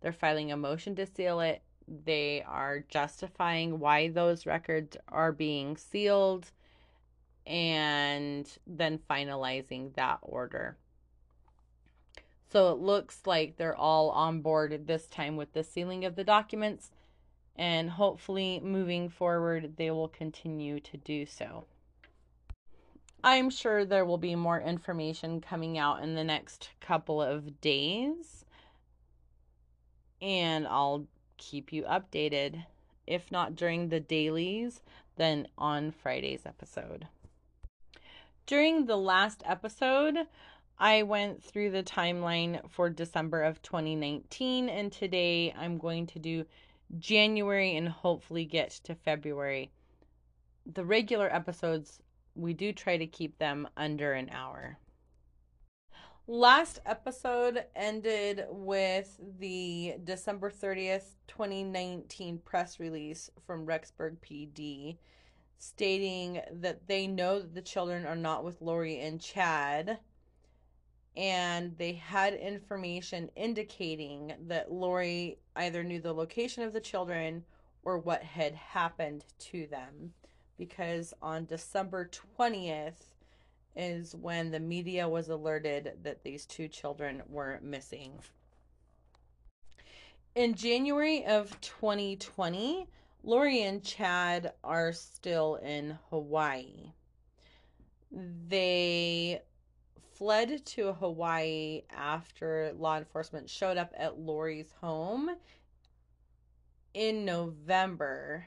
They're 0.00 0.12
filing 0.12 0.52
a 0.52 0.56
motion 0.56 0.94
to 0.96 1.06
seal 1.06 1.40
it. 1.40 1.62
They 2.04 2.42
are 2.46 2.84
justifying 2.88 3.78
why 3.78 4.08
those 4.08 4.46
records 4.46 4.96
are 5.08 5.32
being 5.32 5.76
sealed 5.76 6.50
and 7.46 8.46
then 8.66 9.00
finalizing 9.10 9.94
that 9.94 10.18
order. 10.22 10.76
So 12.52 12.72
it 12.72 12.78
looks 12.78 13.22
like 13.26 13.56
they're 13.56 13.76
all 13.76 14.10
on 14.10 14.40
board 14.40 14.86
this 14.86 15.06
time 15.06 15.36
with 15.36 15.52
the 15.52 15.64
sealing 15.64 16.04
of 16.04 16.16
the 16.16 16.24
documents, 16.24 16.90
and 17.56 17.90
hopefully 17.90 18.60
moving 18.60 19.08
forward, 19.08 19.74
they 19.76 19.90
will 19.90 20.08
continue 20.08 20.80
to 20.80 20.96
do 20.96 21.26
so. 21.26 21.64
I'm 23.22 23.50
sure 23.50 23.84
there 23.84 24.04
will 24.04 24.18
be 24.18 24.34
more 24.34 24.60
information 24.60 25.40
coming 25.40 25.76
out 25.76 26.02
in 26.02 26.14
the 26.14 26.24
next 26.24 26.70
couple 26.80 27.20
of 27.20 27.60
days, 27.60 28.44
and 30.22 30.66
I'll 30.66 31.06
keep 31.36 31.72
you 31.72 31.82
updated. 31.82 32.64
If 33.06 33.30
not 33.30 33.56
during 33.56 33.88
the 33.88 34.00
dailies, 34.00 34.80
then 35.16 35.48
on 35.58 35.90
Friday's 35.90 36.46
episode. 36.46 37.08
During 38.46 38.86
the 38.86 38.96
last 38.96 39.42
episode, 39.44 40.16
I 40.78 41.02
went 41.02 41.44
through 41.44 41.72
the 41.72 41.82
timeline 41.82 42.68
for 42.70 42.88
December 42.88 43.42
of 43.42 43.60
2019, 43.60 44.70
and 44.70 44.90
today 44.90 45.52
I'm 45.58 45.76
going 45.76 46.06
to 46.08 46.18
do 46.18 46.46
January 46.98 47.76
and 47.76 47.88
hopefully 47.88 48.46
get 48.46 48.70
to 48.84 48.94
February. 48.94 49.70
The 50.64 50.84
regular 50.84 51.32
episodes, 51.34 52.00
we 52.34 52.52
do 52.54 52.72
try 52.72 52.96
to 52.96 53.06
keep 53.06 53.38
them 53.38 53.68
under 53.76 54.12
an 54.12 54.30
hour. 54.30 54.78
Last 56.26 56.78
episode 56.86 57.64
ended 57.74 58.44
with 58.50 59.18
the 59.40 59.96
December 60.04 60.50
30th, 60.50 61.16
2019 61.26 62.38
press 62.38 62.78
release 62.78 63.30
from 63.44 63.66
Rexburg 63.66 64.16
PD 64.18 64.98
stating 65.58 66.40
that 66.52 66.86
they 66.86 67.06
know 67.06 67.40
that 67.40 67.54
the 67.54 67.60
children 67.60 68.06
are 68.06 68.16
not 68.16 68.44
with 68.44 68.62
Lori 68.62 69.00
and 69.00 69.20
Chad 69.20 69.98
and 71.16 71.76
they 71.76 71.92
had 71.92 72.34
information 72.34 73.30
indicating 73.36 74.32
that 74.46 74.70
Lori 74.70 75.38
either 75.56 75.82
knew 75.82 76.00
the 76.00 76.14
location 76.14 76.62
of 76.62 76.72
the 76.72 76.80
children 76.80 77.44
or 77.82 77.98
what 77.98 78.22
had 78.22 78.54
happened 78.54 79.24
to 79.38 79.66
them. 79.66 80.14
Because 80.60 81.14
on 81.22 81.46
December 81.46 82.10
20th 82.38 83.14
is 83.74 84.14
when 84.14 84.50
the 84.50 84.60
media 84.60 85.08
was 85.08 85.30
alerted 85.30 85.92
that 86.02 86.22
these 86.22 86.44
two 86.44 86.68
children 86.68 87.22
were 87.30 87.58
missing. 87.62 88.12
In 90.34 90.54
January 90.54 91.24
of 91.24 91.58
2020, 91.62 92.86
Lori 93.22 93.62
and 93.62 93.82
Chad 93.82 94.52
are 94.62 94.92
still 94.92 95.54
in 95.56 95.98
Hawaii. 96.10 96.92
They 98.12 99.40
fled 100.12 100.66
to 100.66 100.92
Hawaii 100.92 101.84
after 101.88 102.74
law 102.76 102.98
enforcement 102.98 103.48
showed 103.48 103.78
up 103.78 103.94
at 103.96 104.18
Lori's 104.18 104.74
home 104.82 105.30
in 106.92 107.24
November. 107.24 108.46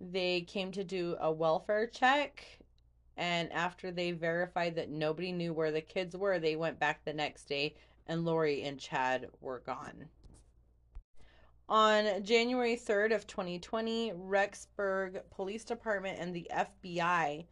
They 0.00 0.42
came 0.42 0.72
to 0.72 0.84
do 0.84 1.16
a 1.20 1.30
welfare 1.30 1.86
check, 1.86 2.44
and 3.16 3.52
after 3.52 3.90
they 3.90 4.12
verified 4.12 4.74
that 4.76 4.90
nobody 4.90 5.32
knew 5.32 5.52
where 5.52 5.70
the 5.70 5.80
kids 5.80 6.16
were, 6.16 6.38
they 6.38 6.56
went 6.56 6.78
back 6.78 7.04
the 7.04 7.12
next 7.12 7.44
day, 7.44 7.74
and 8.06 8.24
Lori 8.24 8.62
and 8.62 8.78
Chad 8.78 9.28
were 9.40 9.60
gone. 9.60 10.08
On 11.68 12.22
January 12.22 12.76
3rd 12.76 13.14
of 13.14 13.26
2020, 13.26 14.12
Rexburg 14.12 15.22
Police 15.30 15.64
Department 15.64 16.18
and 16.20 16.34
the 16.34 16.50
FBI 16.52 17.46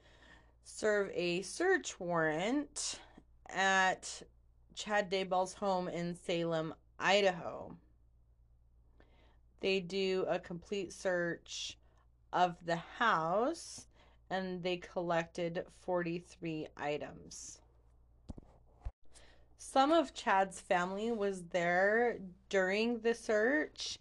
serve 0.65 1.11
a 1.15 1.43
search 1.43 1.99
warrant 1.99 2.99
at 3.49 4.23
Chad 4.75 5.11
Daybell's 5.11 5.55
home 5.55 5.89
in 5.89 6.15
Salem, 6.15 6.75
Idaho. 6.99 7.77
They 9.61 9.81
do 9.81 10.25
a 10.29 10.39
complete 10.39 10.93
search 10.93 11.79
of 12.33 12.57
the 12.65 12.77
house 12.77 13.87
and 14.31 14.63
they 14.63 14.77
collected 14.77 15.65
43 15.81 16.69
items. 16.77 17.61
Some 19.59 19.93
of 19.93 20.15
Chad's 20.15 20.61
family 20.61 21.13
was 21.13 21.43
there 21.45 22.19
during 22.49 23.01
the 23.01 23.15
search, 23.15 23.99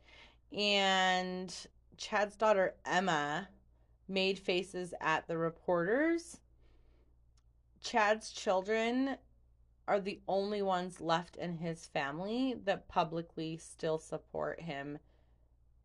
and 0.55 1.53
Chad's 1.97 2.35
daughter 2.35 2.75
Emma 2.85 3.49
made 4.07 4.39
faces 4.39 4.93
at 5.01 5.27
the 5.27 5.37
reporters. 5.37 6.39
Chad's 7.81 8.31
children 8.31 9.17
are 9.87 9.99
the 9.99 10.21
only 10.27 10.61
ones 10.61 11.01
left 11.01 11.35
in 11.35 11.57
his 11.57 11.87
family 11.87 12.55
that 12.63 12.87
publicly 12.87 13.57
still 13.57 13.97
support 13.97 14.61
him. 14.61 14.99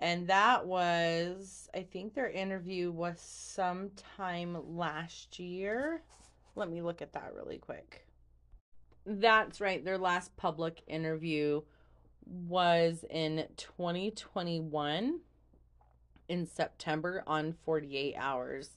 And 0.05 0.27
that 0.27 0.67
was, 0.67 1.71
I 1.75 1.81
think 1.81 2.13
their 2.13 2.29
interview 2.29 2.91
was 2.91 3.19
sometime 3.23 4.77
last 4.77 5.39
year. 5.39 6.03
Let 6.57 6.69
me 6.69 6.83
look 6.83 7.01
at 7.01 7.15
that 7.15 7.33
really 7.35 7.57
quick. 7.57 8.07
That's 9.07 9.63
right. 9.63 9.83
Their 9.83 9.97
last 9.97 10.37
public 10.37 10.83
interview 10.87 11.63
was 12.27 13.07
in 13.09 13.47
2021 13.57 15.21
in 16.29 16.47
September 16.49 17.25
on 17.27 17.55
48 17.65 18.15
Hours. 18.19 18.77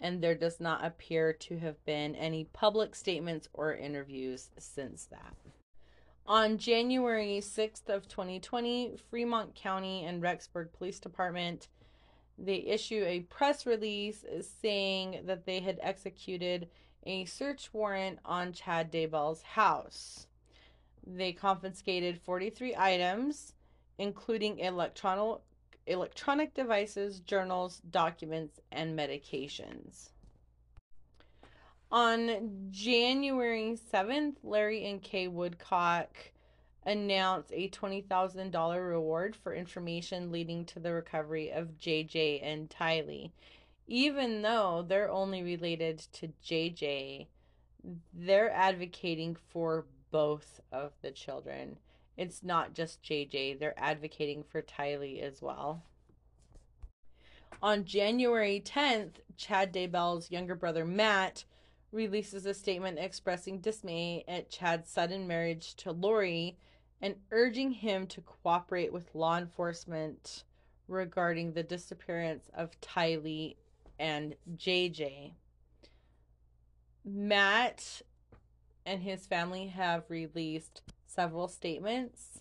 And 0.00 0.22
there 0.22 0.34
does 0.34 0.60
not 0.60 0.82
appear 0.82 1.34
to 1.34 1.58
have 1.58 1.84
been 1.84 2.14
any 2.14 2.44
public 2.54 2.94
statements 2.94 3.50
or 3.52 3.74
interviews 3.74 4.48
since 4.56 5.04
that. 5.10 5.34
On 6.26 6.56
January 6.56 7.38
6th 7.42 7.90
of 7.90 8.08
2020, 8.08 8.96
Fremont 9.10 9.54
County 9.54 10.04
and 10.04 10.22
Rexburg 10.22 10.72
Police 10.72 10.98
Department 10.98 11.68
they 12.38 12.56
issue 12.56 13.04
a 13.06 13.20
press 13.20 13.66
release 13.66 14.24
saying 14.60 15.20
that 15.26 15.46
they 15.46 15.60
had 15.60 15.78
executed 15.82 16.68
a 17.04 17.26
search 17.26 17.72
warrant 17.72 18.18
on 18.24 18.52
Chad 18.52 18.90
Daybell's 18.90 19.42
house. 19.42 20.26
They 21.06 21.32
confiscated 21.32 22.20
43 22.22 22.74
items, 22.76 23.52
including 23.98 24.58
electronic 24.58 25.42
electronic 25.86 26.54
devices, 26.54 27.20
journals, 27.20 27.82
documents, 27.90 28.58
and 28.72 28.98
medications. 28.98 30.08
On 31.94 32.70
January 32.72 33.78
7th, 33.92 34.38
Larry 34.42 34.84
and 34.84 35.00
Kay 35.00 35.28
Woodcock 35.28 36.32
announced 36.84 37.52
a 37.52 37.68
$20,000 37.68 38.88
reward 38.88 39.36
for 39.36 39.54
information 39.54 40.32
leading 40.32 40.64
to 40.64 40.80
the 40.80 40.92
recovery 40.92 41.52
of 41.52 41.78
JJ 41.78 42.40
and 42.42 42.68
Tylee. 42.68 43.30
Even 43.86 44.42
though 44.42 44.84
they're 44.84 45.08
only 45.08 45.44
related 45.44 46.00
to 46.14 46.32
JJ, 46.44 47.28
they're 48.12 48.50
advocating 48.50 49.36
for 49.52 49.86
both 50.10 50.60
of 50.72 50.94
the 51.00 51.12
children. 51.12 51.78
It's 52.16 52.42
not 52.42 52.74
just 52.74 53.04
JJ, 53.04 53.60
they're 53.60 53.78
advocating 53.78 54.42
for 54.42 54.62
Tylee 54.62 55.22
as 55.22 55.40
well. 55.40 55.84
On 57.62 57.84
January 57.84 58.60
10th, 58.66 59.20
Chad 59.36 59.72
Daybell's 59.72 60.32
younger 60.32 60.56
brother 60.56 60.84
Matt 60.84 61.44
releases 61.94 62.44
a 62.44 62.52
statement 62.52 62.98
expressing 62.98 63.60
dismay 63.60 64.24
at 64.26 64.50
Chad's 64.50 64.90
sudden 64.90 65.26
marriage 65.26 65.74
to 65.76 65.92
Lori 65.92 66.58
and 67.00 67.14
urging 67.30 67.70
him 67.70 68.06
to 68.08 68.20
cooperate 68.20 68.92
with 68.92 69.14
law 69.14 69.38
enforcement 69.38 70.44
regarding 70.88 71.52
the 71.52 71.62
disappearance 71.62 72.50
of 72.54 72.78
Tylee 72.80 73.56
and 73.98 74.34
JJ. 74.56 75.32
Matt 77.04 78.02
and 78.84 79.02
his 79.02 79.26
family 79.26 79.68
have 79.68 80.04
released 80.08 80.82
several 81.06 81.48
statements 81.48 82.40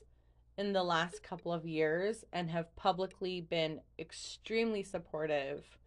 in 0.57 0.73
the 0.73 0.83
last 0.83 1.23
couple 1.23 1.53
of 1.53 1.65
years 1.65 2.23
and 2.33 2.49
have 2.49 2.75
publicly 2.75 3.41
been 3.41 3.81
extremely 3.99 4.83
supportive 4.83 5.77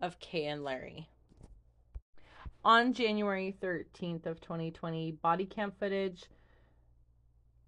of 0.00 0.18
Kay 0.18 0.46
and 0.46 0.64
Larry. 0.64 1.08
On 2.64 2.92
January 2.92 3.56
13th 3.60 4.24
of 4.24 4.40
2020, 4.40 5.10
body 5.20 5.46
cam 5.46 5.72
footage, 5.80 6.26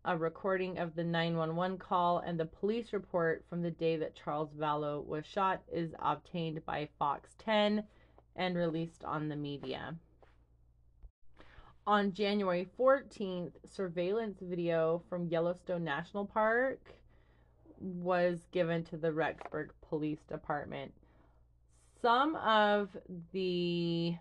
a 0.05 0.17
recording 0.17 0.79
of 0.79 0.95
the 0.95 1.03
911 1.03 1.79
call, 1.79 2.21
and 2.21 2.39
the 2.39 2.45
police 2.45 2.93
report 2.93 3.45
from 3.51 3.61
the 3.61 3.73
day 3.73 3.97
that 3.97 4.15
Charles 4.15 4.53
Vallow 4.57 5.05
was 5.05 5.27
shot 5.27 5.63
is 5.73 5.97
obtained 5.99 6.65
by 6.65 6.89
Fox 6.97 7.35
10 7.39 7.83
and 8.37 8.57
released 8.57 9.03
on 9.03 9.29
the 9.29 9.35
media. 9.35 9.97
On 11.89 12.13
January 12.13 12.69
14th, 12.79 13.55
surveillance 13.67 14.39
video 14.41 15.03
from 15.09 15.27
Yellowstone 15.27 15.83
National 15.83 16.25
Park 16.25 16.95
was 17.81 18.47
given 18.53 18.85
to 18.85 18.97
the 18.97 19.11
Rexburg 19.11 19.71
Police 19.89 20.23
Department. 20.29 20.93
Some 22.01 22.37
of 22.37 22.97
the 23.33 24.15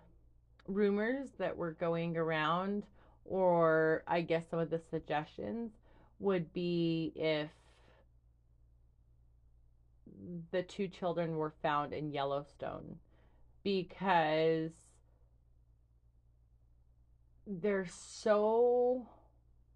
rumors 0.66 1.30
that 1.38 1.56
were 1.56 1.72
going 1.72 2.16
around, 2.16 2.84
or 3.24 4.02
I 4.06 4.20
guess 4.20 4.48
some 4.48 4.58
of 4.58 4.70
the 4.70 4.80
suggestions, 4.90 5.72
would 6.18 6.52
be 6.52 7.12
if 7.14 7.50
the 10.50 10.62
two 10.62 10.88
children 10.88 11.36
were 11.36 11.54
found 11.62 11.92
in 11.92 12.10
Yellowstone 12.10 12.96
because 13.62 14.72
there's 17.46 17.92
so 17.92 19.06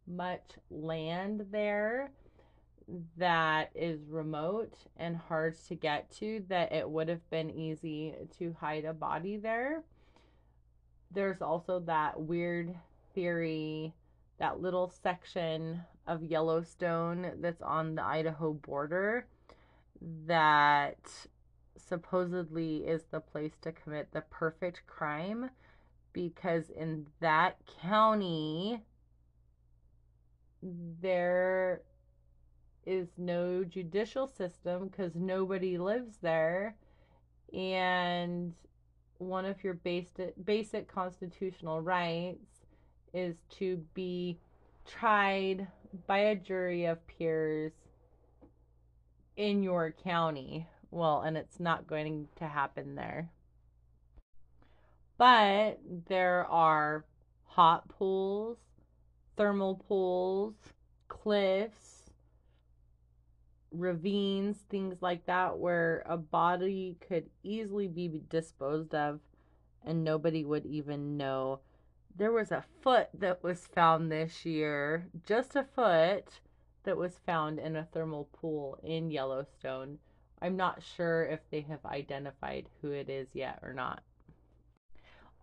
much 0.07 0.43
land 0.71 1.47
there 1.51 2.11
that 3.19 3.71
is 3.75 4.01
remote 4.09 4.73
and 4.97 5.17
hard 5.17 5.55
to 5.67 5.75
get 5.75 6.11
to 6.11 6.43
that 6.49 6.73
it 6.73 6.89
would 6.89 7.09
have 7.09 7.29
been 7.31 7.51
easy 7.51 8.15
to 8.39 8.55
hide 8.59 8.85
a 8.85 8.95
body 8.95 9.37
there. 9.37 9.83
There's 11.11 11.41
also 11.41 11.81
that 11.81 12.21
weird 12.21 12.75
theory, 13.15 13.95
that 14.39 14.61
little 14.61 14.93
section 15.03 15.81
of 16.07 16.23
Yellowstone 16.23 17.33
that's 17.41 17.63
on 17.63 17.95
the 17.95 18.05
Idaho 18.05 18.53
border 18.53 19.27
that 20.27 20.99
supposedly 21.77 22.79
is 22.87 23.05
the 23.11 23.21
place 23.21 23.57
to 23.63 23.73
commit 23.73 24.13
the 24.13 24.23
perfect 24.31 24.83
crime 24.87 25.51
because 26.13 26.71
in 26.71 27.07
that 27.21 27.57
county 27.81 28.83
there 30.63 31.83
is 32.87 33.09
no 33.17 33.65
judicial 33.65 34.27
system 34.27 34.89
because 34.89 35.15
nobody 35.15 35.79
lives 35.79 36.17
there. 36.23 36.75
And 37.53 38.55
one 39.19 39.45
of 39.45 39.63
your 39.63 39.75
basic 39.75 40.35
basic 40.45 40.89
constitutional 40.89 41.81
rights 41.81 42.65
is 43.13 43.37
to 43.51 43.85
be 43.95 44.39
tried 44.87 45.67
by 46.07 46.19
a 46.19 46.37
jury 46.37 46.85
of 46.85 47.05
peers 47.07 47.73
in 49.37 49.63
your 49.63 49.91
county. 49.91 50.67
Well 50.91 51.23
and 51.23 51.37
it's 51.37 51.61
not 51.61 51.87
going 51.87 52.29
to 52.37 52.47
happen 52.47 52.95
there. 52.95 53.31
But 55.17 55.81
there 56.09 56.47
are 56.47 57.05
hot 57.45 57.89
pools, 57.89 58.59
thermal 59.37 59.83
pools, 59.89 60.55
cliffs, 61.09 61.98
ravines, 63.71 64.59
things 64.69 64.97
like 65.01 65.27
that, 65.27 65.59
where 65.59 66.03
a 66.07 66.17
body 66.17 66.97
could 67.07 67.29
easily 67.43 67.89
be 67.89 68.21
disposed 68.29 68.95
of 68.95 69.21
and 69.85 70.05
nobody 70.05 70.45
would 70.45 70.67
even 70.67 71.17
know. 71.17 71.61
There 72.17 72.33
was 72.33 72.51
a 72.51 72.65
foot 72.83 73.09
that 73.15 73.43
was 73.43 73.67
found 73.67 74.11
this 74.11 74.45
year, 74.45 75.09
just 75.25 75.55
a 75.55 75.65
foot 75.65 76.41
that 76.85 76.97
was 76.97 77.21
found 77.25 77.59
in 77.59 77.77
a 77.77 77.85
thermal 77.93 78.29
pool 78.33 78.79
in 78.83 79.11
Yellowstone. 79.11 79.99
I'm 80.41 80.57
not 80.57 80.83
sure 80.83 81.25
if 81.25 81.41
they 81.51 81.61
have 81.63 81.85
identified 81.85 82.69
who 82.81 82.91
it 82.93 83.09
is 83.09 83.29
yet 83.35 83.61
or 83.63 83.73
not. 83.73 84.03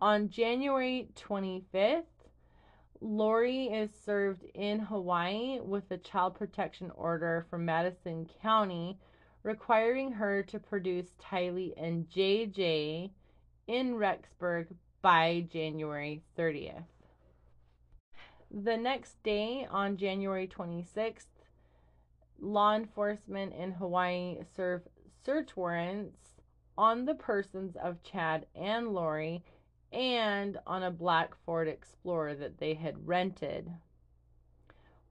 On 0.00 0.28
January 0.28 1.08
25th, 1.16 2.02
Lori 3.00 3.66
is 3.66 3.90
served 4.04 4.44
in 4.54 4.78
Hawaii 4.78 5.60
with 5.60 5.90
a 5.90 5.98
child 5.98 6.34
protection 6.34 6.90
order 6.94 7.46
from 7.50 7.64
Madison 7.64 8.28
County 8.42 8.98
requiring 9.42 10.12
her 10.12 10.42
to 10.42 10.58
produce 10.58 11.14
Tylee 11.20 11.74
and 11.76 12.08
JJ 12.08 13.10
in 13.66 13.94
Rexburg 13.94 14.74
by 15.02 15.46
January 15.52 16.22
30th. 16.36 16.84
The 18.50 18.76
next 18.76 19.22
day, 19.22 19.66
on 19.70 19.96
January 19.96 20.48
26th, 20.48 21.26
law 22.40 22.74
enforcement 22.74 23.54
in 23.54 23.72
Hawaii 23.72 24.38
served 24.56 24.88
search 25.24 25.56
warrants 25.56 26.40
on 26.78 27.04
the 27.04 27.14
persons 27.14 27.76
of 27.76 28.02
Chad 28.02 28.46
and 28.54 28.88
Lori 28.88 29.44
and 29.96 30.58
on 30.66 30.82
a 30.82 30.90
black 30.90 31.34
Ford 31.46 31.66
Explorer 31.66 32.34
that 32.34 32.58
they 32.58 32.74
had 32.74 33.08
rented. 33.08 33.72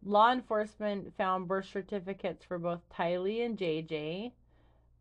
Law 0.04 0.32
enforcement 0.32 1.12
found 1.17 1.48
birth 1.48 1.65
certificates 1.65 2.45
for 2.45 2.60
both 2.60 2.88
Tylee 2.95 3.43
and 3.43 3.58
JJ, 3.58 4.32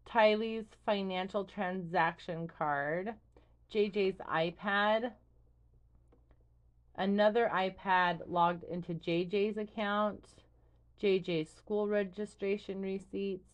Tylee's 0.09 0.65
financial 0.87 1.45
transaction 1.45 2.49
card, 2.49 3.13
JJ's 3.71 4.17
iPad, 4.21 5.13
another 6.97 7.51
iPad 7.53 8.21
logged 8.27 8.65
into 8.65 8.95
JJ's 8.95 9.59
account, 9.59 10.25
JJ's 11.03 11.51
school 11.51 11.89
registration 11.89 12.81
receipts, 12.81 13.51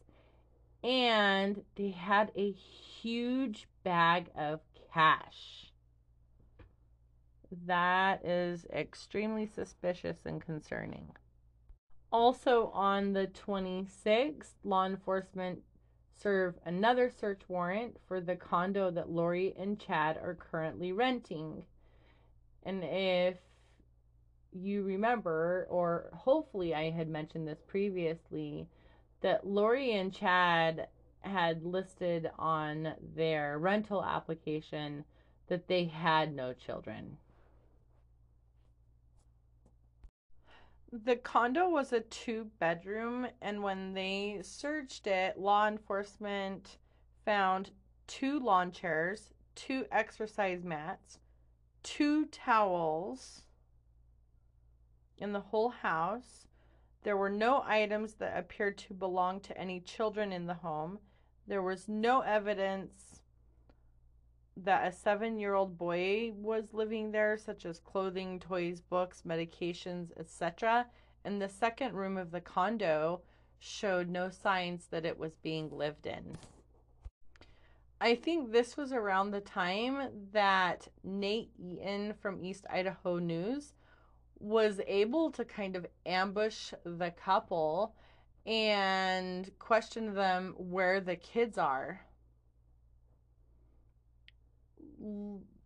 and 0.84 1.60
they 1.74 1.90
had 1.90 2.30
a 2.36 2.52
huge 2.52 3.66
bag 3.82 4.30
of 4.36 4.60
cash. 4.94 5.69
That 7.66 8.24
is 8.24 8.64
extremely 8.72 9.46
suspicious 9.46 10.18
and 10.24 10.40
concerning. 10.40 11.10
Also, 12.12 12.70
on 12.74 13.12
the 13.12 13.26
26th, 13.28 14.54
law 14.64 14.86
enforcement 14.86 15.62
serve 16.16 16.54
another 16.64 17.10
search 17.10 17.42
warrant 17.48 17.96
for 18.06 18.20
the 18.20 18.36
condo 18.36 18.90
that 18.90 19.10
Lori 19.10 19.54
and 19.58 19.78
Chad 19.80 20.16
are 20.18 20.34
currently 20.34 20.92
renting. 20.92 21.64
And 22.62 22.84
if 22.84 23.36
you 24.52 24.82
remember, 24.82 25.66
or 25.70 26.10
hopefully 26.12 26.74
I 26.74 26.90
had 26.90 27.08
mentioned 27.08 27.48
this 27.48 27.62
previously, 27.66 28.68
that 29.22 29.46
Lori 29.46 29.92
and 29.92 30.12
Chad 30.12 30.88
had 31.20 31.64
listed 31.64 32.30
on 32.38 32.94
their 33.14 33.58
rental 33.58 34.04
application 34.04 35.04
that 35.46 35.68
they 35.68 35.84
had 35.84 36.34
no 36.34 36.52
children. 36.52 37.16
The 40.92 41.14
condo 41.16 41.68
was 41.68 41.92
a 41.92 42.00
two 42.00 42.50
bedroom, 42.58 43.28
and 43.40 43.62
when 43.62 43.94
they 43.94 44.40
searched 44.42 45.06
it, 45.06 45.38
law 45.38 45.68
enforcement 45.68 46.78
found 47.24 47.70
two 48.08 48.40
lawn 48.40 48.72
chairs, 48.72 49.30
two 49.54 49.86
exercise 49.92 50.64
mats, 50.64 51.20
two 51.84 52.26
towels 52.26 53.42
in 55.16 55.32
the 55.32 55.40
whole 55.40 55.68
house. 55.68 56.48
There 57.02 57.16
were 57.16 57.30
no 57.30 57.62
items 57.64 58.14
that 58.14 58.36
appeared 58.36 58.76
to 58.78 58.94
belong 58.94 59.40
to 59.42 59.56
any 59.56 59.78
children 59.80 60.32
in 60.32 60.46
the 60.46 60.54
home. 60.54 60.98
There 61.46 61.62
was 61.62 61.88
no 61.88 62.20
evidence 62.22 63.09
that 64.56 64.86
a 64.86 64.92
seven 64.92 65.38
year 65.38 65.54
old 65.54 65.78
boy 65.78 66.32
was 66.36 66.72
living 66.72 67.12
there, 67.12 67.36
such 67.36 67.64
as 67.64 67.78
clothing, 67.80 68.38
toys, 68.40 68.80
books, 68.80 69.22
medications, 69.26 70.10
etc. 70.18 70.86
And 71.24 71.40
the 71.40 71.48
second 71.48 71.94
room 71.94 72.16
of 72.16 72.30
the 72.30 72.40
condo 72.40 73.20
showed 73.58 74.08
no 74.08 74.30
signs 74.30 74.86
that 74.90 75.04
it 75.04 75.18
was 75.18 75.36
being 75.42 75.70
lived 75.70 76.06
in. 76.06 76.36
I 78.00 78.14
think 78.14 78.50
this 78.50 78.78
was 78.78 78.92
around 78.92 79.30
the 79.30 79.42
time 79.42 80.08
that 80.32 80.88
Nate 81.04 81.50
Eaton 81.58 82.14
from 82.14 82.42
East 82.42 82.64
Idaho 82.70 83.18
News 83.18 83.74
was 84.38 84.80
able 84.86 85.30
to 85.32 85.44
kind 85.44 85.76
of 85.76 85.86
ambush 86.06 86.72
the 86.84 87.10
couple 87.10 87.94
and 88.46 89.50
question 89.58 90.14
them 90.14 90.54
where 90.56 90.98
the 91.00 91.16
kids 91.16 91.58
are 91.58 92.00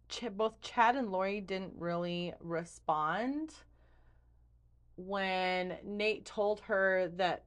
Ch- 0.08 0.30
both 0.32 0.60
Chad 0.60 0.96
and 0.96 1.10
Lori 1.10 1.40
didn't 1.40 1.74
really 1.76 2.34
respond 2.40 3.54
when 4.96 5.76
Nate 5.82 6.24
told 6.24 6.60
her 6.60 7.08
that 7.16 7.44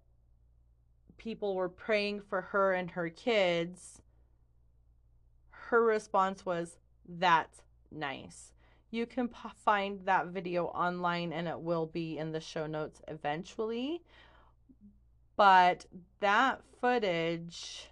people 1.17 1.55
were 1.55 1.69
praying 1.69 2.21
for 2.21 2.41
her 2.41 2.73
and 2.73 2.91
her 2.91 3.09
kids. 3.09 4.01
Her 5.49 5.83
response 5.83 6.45
was, 6.45 6.77
That's 7.07 7.61
nice. 7.91 8.51
You 8.89 9.05
can 9.05 9.27
p- 9.27 9.35
find 9.63 10.05
that 10.05 10.27
video 10.27 10.65
online 10.67 11.33
and 11.33 11.47
it 11.47 11.59
will 11.59 11.85
be 11.85 12.17
in 12.17 12.31
the 12.31 12.39
show 12.39 12.67
notes 12.67 13.01
eventually. 13.07 14.01
But 15.35 15.85
that 16.19 16.61
footage 16.81 17.89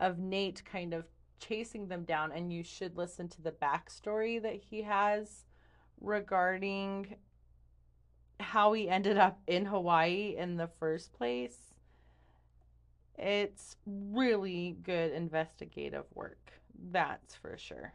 of 0.00 0.18
Nate 0.18 0.64
kind 0.64 0.94
of 0.94 1.04
chasing 1.48 1.88
them 1.88 2.04
down, 2.04 2.32
and 2.32 2.52
you 2.52 2.62
should 2.62 2.96
listen 2.96 3.28
to 3.28 3.42
the 3.42 3.52
backstory 3.52 4.40
that 4.42 4.56
he 4.70 4.82
has 4.82 5.44
regarding 6.00 7.16
how 8.40 8.72
he 8.72 8.88
ended 8.88 9.16
up 9.18 9.40
in 9.46 9.66
Hawaii 9.66 10.34
in 10.36 10.56
the 10.56 10.68
first 10.78 11.12
place. 11.12 11.58
It's 13.16 13.76
really 13.86 14.76
good 14.82 15.12
investigative 15.12 16.04
work, 16.14 16.52
that's 16.90 17.34
for 17.36 17.56
sure. 17.56 17.92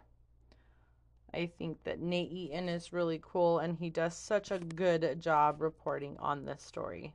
I 1.34 1.52
think 1.58 1.84
that 1.84 2.00
Nate 2.00 2.32
Eaton 2.32 2.70
is 2.70 2.94
really 2.94 3.22
cool 3.22 3.60
and 3.60 3.78
he 3.78 3.90
does 3.90 4.16
such 4.16 4.50
a 4.50 4.60
good 4.60 5.22
job 5.22 5.62
reporting 5.62 6.18
on 6.18 6.46
this 6.46 6.64
story. 6.64 7.14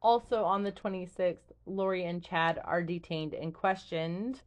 Also, 0.00 0.42
on 0.42 0.64
the 0.64 0.72
26th, 0.72 1.52
Lori 1.64 2.04
and 2.04 2.24
Chad 2.24 2.60
are 2.64 2.82
detained 2.82 3.34
and 3.34 3.54
questioned 3.54 4.40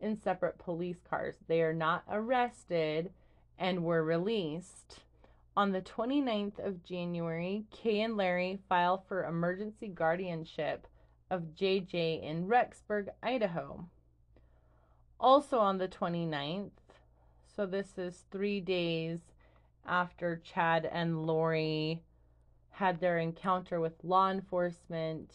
in 0.00 0.20
separate 0.20 0.58
police 0.58 1.00
cars. 1.08 1.36
They 1.46 1.62
are 1.62 1.74
not 1.74 2.04
arrested 2.10 3.10
and 3.58 3.84
were 3.84 4.04
released. 4.04 5.00
On 5.56 5.72
the 5.72 5.82
29th 5.82 6.64
of 6.64 6.84
January, 6.84 7.64
Kay 7.70 8.02
and 8.02 8.16
Larry 8.16 8.60
file 8.68 9.04
for 9.08 9.24
emergency 9.24 9.88
guardianship 9.88 10.86
of 11.30 11.54
JJ 11.56 12.22
in 12.22 12.46
Rexburg, 12.46 13.08
Idaho. 13.22 13.86
Also 15.18 15.58
on 15.58 15.78
the 15.78 15.88
29th, 15.88 16.70
so 17.56 17.66
this 17.66 17.98
is 17.98 18.24
three 18.30 18.60
days 18.60 19.18
after 19.84 20.36
Chad 20.36 20.88
and 20.90 21.26
Lori 21.26 22.02
had 22.70 23.00
their 23.00 23.18
encounter 23.18 23.80
with 23.80 24.04
law 24.04 24.30
enforcement 24.30 25.32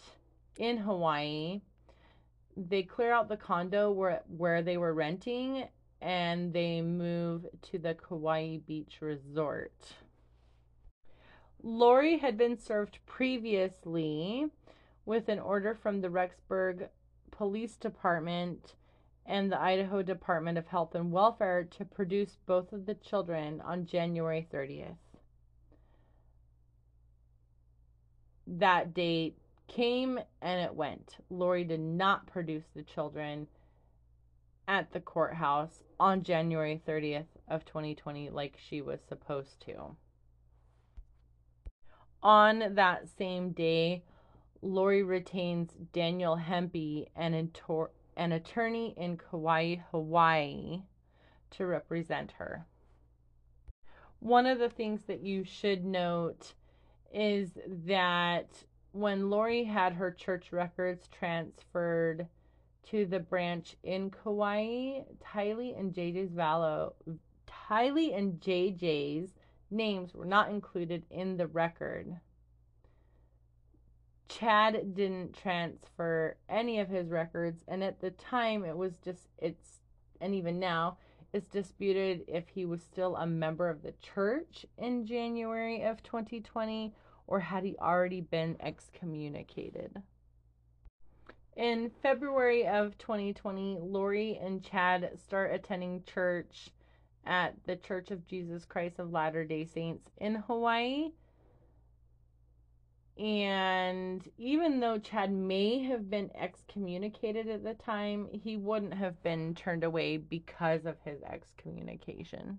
in 0.58 0.78
Hawaii 0.78 1.60
they 2.56 2.84
clear 2.84 3.12
out 3.12 3.30
the 3.30 3.38
condo 3.38 3.92
where 3.92 4.22
where 4.28 4.62
they 4.62 4.78
were 4.78 4.94
renting 4.94 5.68
and 6.02 6.52
they 6.54 6.82
move 6.82 7.46
to 7.62 7.80
the 7.80 7.96
Kauai 7.96 8.58
Beach 8.58 8.98
Resort. 9.02 9.94
Lori 11.64 12.18
had 12.18 12.38
been 12.38 12.58
served 12.58 13.00
previously 13.06 14.48
with 15.06 15.30
an 15.30 15.40
order 15.40 15.74
from 15.74 16.02
the 16.02 16.10
Rexburg 16.10 16.90
Police 17.32 17.78
Department 17.78 18.76
and 19.26 19.50
the 19.50 19.60
Idaho 19.60 20.02
Department 20.02 20.58
of 20.58 20.68
Health 20.68 20.94
and 20.94 21.12
Welfare 21.12 21.64
to 21.64 21.86
produce 21.86 22.38
both 22.46 22.74
of 22.74 22.86
the 22.86 22.96
children 22.96 23.62
on 23.62 23.86
January 23.86 24.46
30th. 24.54 24.98
That 28.46 28.94
date 28.94 29.38
came 29.68 30.20
and 30.42 30.62
it 30.62 30.74
went. 30.74 31.18
Lori 31.30 31.64
did 31.64 31.80
not 31.80 32.28
produce 32.28 32.66
the 32.76 32.84
children 32.84 33.48
at 34.68 34.92
the 34.92 35.00
courthouse 35.00 35.84
on 36.00 36.24
January 36.24 36.82
30th 36.88 37.26
of 37.48 37.66
2020 37.66 38.30
like 38.30 38.58
she 38.58 38.82
was 38.82 39.00
supposed 39.08 39.62
to. 39.66 39.96
On 42.22 42.76
that 42.76 43.10
same 43.18 43.52
day, 43.52 44.04
Lori 44.62 45.04
retains 45.04 45.72
Daniel 45.92 46.38
Hempey, 46.38 47.10
an, 47.16 47.52
an 48.16 48.32
attorney 48.32 48.94
in 48.96 49.18
Kauai, 49.18 49.76
Hawaii, 49.92 50.84
to 51.52 51.66
represent 51.66 52.32
her. 52.34 52.66
One 54.20 54.46
of 54.46 54.60
the 54.60 54.70
things 54.70 55.02
that 55.08 55.20
you 55.20 55.44
should 55.44 55.84
note 55.84 56.54
is 57.14 57.52
that 57.68 58.48
when 58.94 59.32
Lori 59.32 59.64
had 59.64 59.94
her 59.94 60.12
church 60.12 60.52
records 60.52 61.08
transferred 61.08 62.28
to 62.90 63.06
the 63.06 63.20
branch 63.20 63.76
in 63.84 64.12
Kauai, 64.12 65.02
Tylee 65.20 65.78
and 65.78 65.94
JJ's 65.94 66.32
Vallow, 66.32 66.94
Tylee 67.48 68.16
and 68.16 68.40
JJ's 68.40 69.32
names 69.72 70.14
were 70.14 70.26
not 70.26 70.50
included 70.50 71.06
in 71.10 71.38
the 71.38 71.48
record. 71.48 72.20
Chad 74.30 74.94
didn't 74.94 75.36
transfer 75.36 76.38
any 76.48 76.80
of 76.80 76.88
his 76.88 77.10
records, 77.10 77.64
and 77.68 77.84
at 77.84 78.00
the 78.00 78.12
time 78.12 78.64
it 78.64 78.78
was 78.78 78.98
just 79.04 79.28
it's 79.40 79.80
and 80.22 80.36
even 80.36 80.60
now 80.60 80.98
it's 81.34 81.48
disputed 81.48 82.24
if 82.28 82.48
he 82.48 82.66
was 82.66 82.84
still 82.84 83.16
a 83.16 83.26
member 83.26 83.70
of 83.70 83.82
the 83.82 83.94
church 83.94 84.68
in 84.78 85.06
January 85.06 85.84
of 85.84 86.04
2020 86.04 86.94
or 87.28 87.40
had 87.40 87.64
he 87.64 87.76
already 87.78 88.22
been 88.22 88.58
excommunicated. 88.60 90.02
In 91.56 91.92
February 92.02 92.68
of 92.68 92.98
2020, 92.98 93.78
Lori 93.80 94.40
and 94.42 94.64
Chad 94.64 95.12
start 95.20 95.54
attending 95.54 96.04
church 96.04 96.70
at 97.26 97.56
the 97.66 97.76
Church 97.76 98.12
of 98.12 98.26
Jesus 98.28 98.66
Christ 98.66 99.00
of 99.00 99.12
Latter 99.12 99.46
day 99.46 99.66
Saints 99.66 100.10
in 100.18 100.36
Hawaii. 100.36 101.12
And 103.18 104.28
even 104.38 104.80
though 104.80 104.98
Chad 104.98 105.32
may 105.32 105.84
have 105.84 106.10
been 106.10 106.32
excommunicated 106.34 107.48
at 107.48 107.64
the 107.64 107.76
time, 107.76 108.28
he 108.32 108.58
wouldn't 108.58 108.96
have 108.96 109.22
been 109.22 109.54
turned 109.54 109.84
away 109.84 110.18
because 110.18 110.86
of 110.86 110.96
his 111.06 111.22
excommunication. 111.22 112.58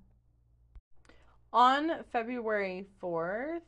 On 1.52 2.04
February 2.12 2.86
4th, 3.02 3.62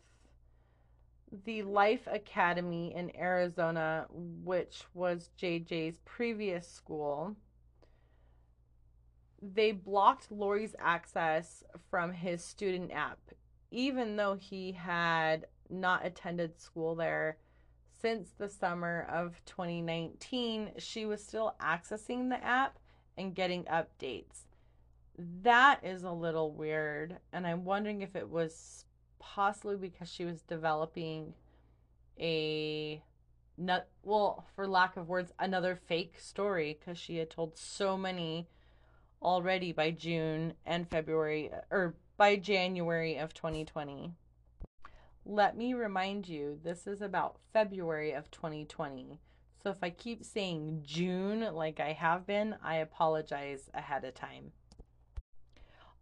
the 1.44 1.62
Life 1.62 2.06
Academy 2.06 2.94
in 2.94 3.14
Arizona, 3.16 4.06
which 4.10 4.84
was 4.94 5.30
JJ's 5.40 5.98
previous 6.04 6.68
school, 6.68 7.36
they 9.42 9.72
blocked 9.72 10.30
Lori's 10.30 10.74
access 10.78 11.62
from 11.90 12.12
his 12.12 12.44
student 12.44 12.92
app, 12.92 13.18
even 13.70 14.16
though 14.16 14.34
he 14.34 14.72
had 14.72 15.46
not 15.68 16.06
attended 16.06 16.60
school 16.60 16.94
there 16.94 17.38
since 18.00 18.30
the 18.38 18.48
summer 18.48 19.06
of 19.10 19.40
2019. 19.46 20.72
She 20.78 21.06
was 21.06 21.22
still 21.22 21.56
accessing 21.60 22.28
the 22.28 22.42
app 22.42 22.78
and 23.18 23.34
getting 23.34 23.64
updates. 23.64 24.44
That 25.42 25.80
is 25.82 26.02
a 26.02 26.10
little 26.10 26.52
weird, 26.52 27.18
and 27.32 27.46
I'm 27.46 27.64
wondering 27.64 28.02
if 28.02 28.14
it 28.14 28.28
was 28.28 28.84
possibly 29.34 29.76
because 29.76 30.08
she 30.08 30.24
was 30.24 30.42
developing 30.42 31.34
a 32.18 33.02
not 33.58 33.86
well 34.02 34.46
for 34.54 34.68
lack 34.68 34.96
of 34.96 35.08
words 35.08 35.32
another 35.38 35.74
fake 35.74 36.14
story 36.18 36.78
because 36.78 36.98
she 36.98 37.16
had 37.16 37.30
told 37.30 37.56
so 37.56 37.96
many 37.96 38.46
already 39.22 39.72
by 39.72 39.90
June 39.90 40.54
and 40.64 40.88
February 40.88 41.50
or 41.70 41.94
by 42.16 42.36
January 42.36 43.16
of 43.16 43.34
2020. 43.34 44.12
Let 45.24 45.56
me 45.56 45.74
remind 45.74 46.28
you, 46.28 46.60
this 46.62 46.86
is 46.86 47.02
about 47.02 47.40
February 47.52 48.12
of 48.12 48.30
2020. 48.30 49.18
So 49.62 49.70
if 49.70 49.78
I 49.82 49.90
keep 49.90 50.24
saying 50.24 50.82
June 50.86 51.40
like 51.52 51.80
I 51.80 51.92
have 51.92 52.26
been, 52.26 52.54
I 52.62 52.76
apologize 52.76 53.68
ahead 53.74 54.04
of 54.04 54.14
time. 54.14 54.52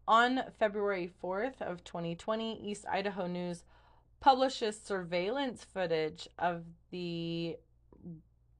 On 0.06 0.42
February 0.58 1.10
4th 1.22 1.62
of 1.62 1.82
2020, 1.82 2.60
East 2.62 2.84
Idaho 2.90 3.26
News 3.26 3.64
publishes 4.20 4.78
surveillance 4.78 5.64
footage 5.64 6.28
of 6.38 6.64
the 6.90 7.56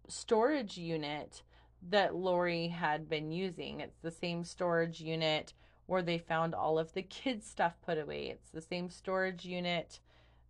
storage 0.09 0.79
unit 0.79 1.43
that 1.91 2.15
Lori 2.15 2.69
had 2.69 3.11
been 3.11 3.31
using. 3.31 3.81
It's 3.81 3.99
the 4.01 4.11
same 4.11 4.43
storage 4.45 5.03
unit 5.03 5.53
where 5.85 6.01
they 6.01 6.17
found 6.17 6.55
all 6.55 6.79
of 6.79 6.95
the 6.95 7.03
kids' 7.03 7.47
stuff 7.47 7.75
put 7.85 7.99
away. 7.99 8.29
It's 8.29 8.49
the 8.49 8.63
same 8.63 8.89
storage 8.89 9.45
unit 9.45 10.01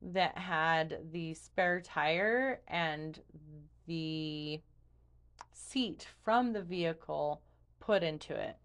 that 0.00 0.38
had 0.38 0.98
the 1.11 1.35
spare 1.35 1.80
tire 1.80 2.61
and 2.68 3.20
the 3.88 4.61
seat 5.52 6.07
from 6.22 6.52
the 6.52 6.62
vehicle 6.62 7.42
put 7.80 8.04
into 8.04 8.35
it. 8.35 8.57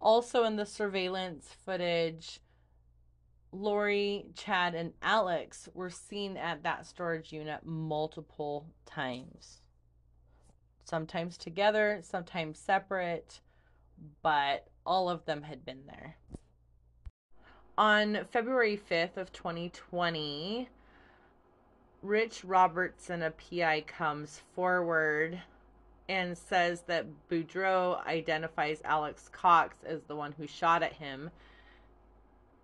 Also, 0.00 0.44
in 0.44 0.56
the 0.56 0.66
surveillance 0.66 1.54
footage, 1.64 2.40
Lori, 3.52 4.26
Chad, 4.34 4.74
and 4.74 4.92
Alex 5.02 5.68
were 5.74 5.90
seen 5.90 6.36
at 6.36 6.62
that 6.62 6.86
storage 6.86 7.32
unit 7.32 7.64
multiple 7.64 8.66
times. 8.84 9.62
Sometimes 10.84 11.36
together, 11.36 12.00
sometimes 12.02 12.58
separate, 12.58 13.40
but 14.22 14.68
all 14.84 15.08
of 15.08 15.24
them 15.24 15.42
had 15.42 15.64
been 15.64 15.86
there. 15.86 16.16
On 17.78 18.24
February 18.30 18.78
5th 18.78 19.16
of 19.16 19.32
2020, 19.32 20.68
Rich 22.02 22.44
Robertson, 22.44 23.22
a 23.22 23.30
PI, 23.32 23.82
comes 23.82 24.40
forward 24.54 25.42
and 26.08 26.36
says 26.36 26.82
that 26.82 27.06
Boudreaux 27.28 28.04
identifies 28.06 28.80
Alex 28.84 29.28
Cox 29.32 29.76
as 29.84 30.02
the 30.04 30.16
one 30.16 30.32
who 30.32 30.46
shot 30.46 30.82
at 30.82 30.92
him. 30.92 31.30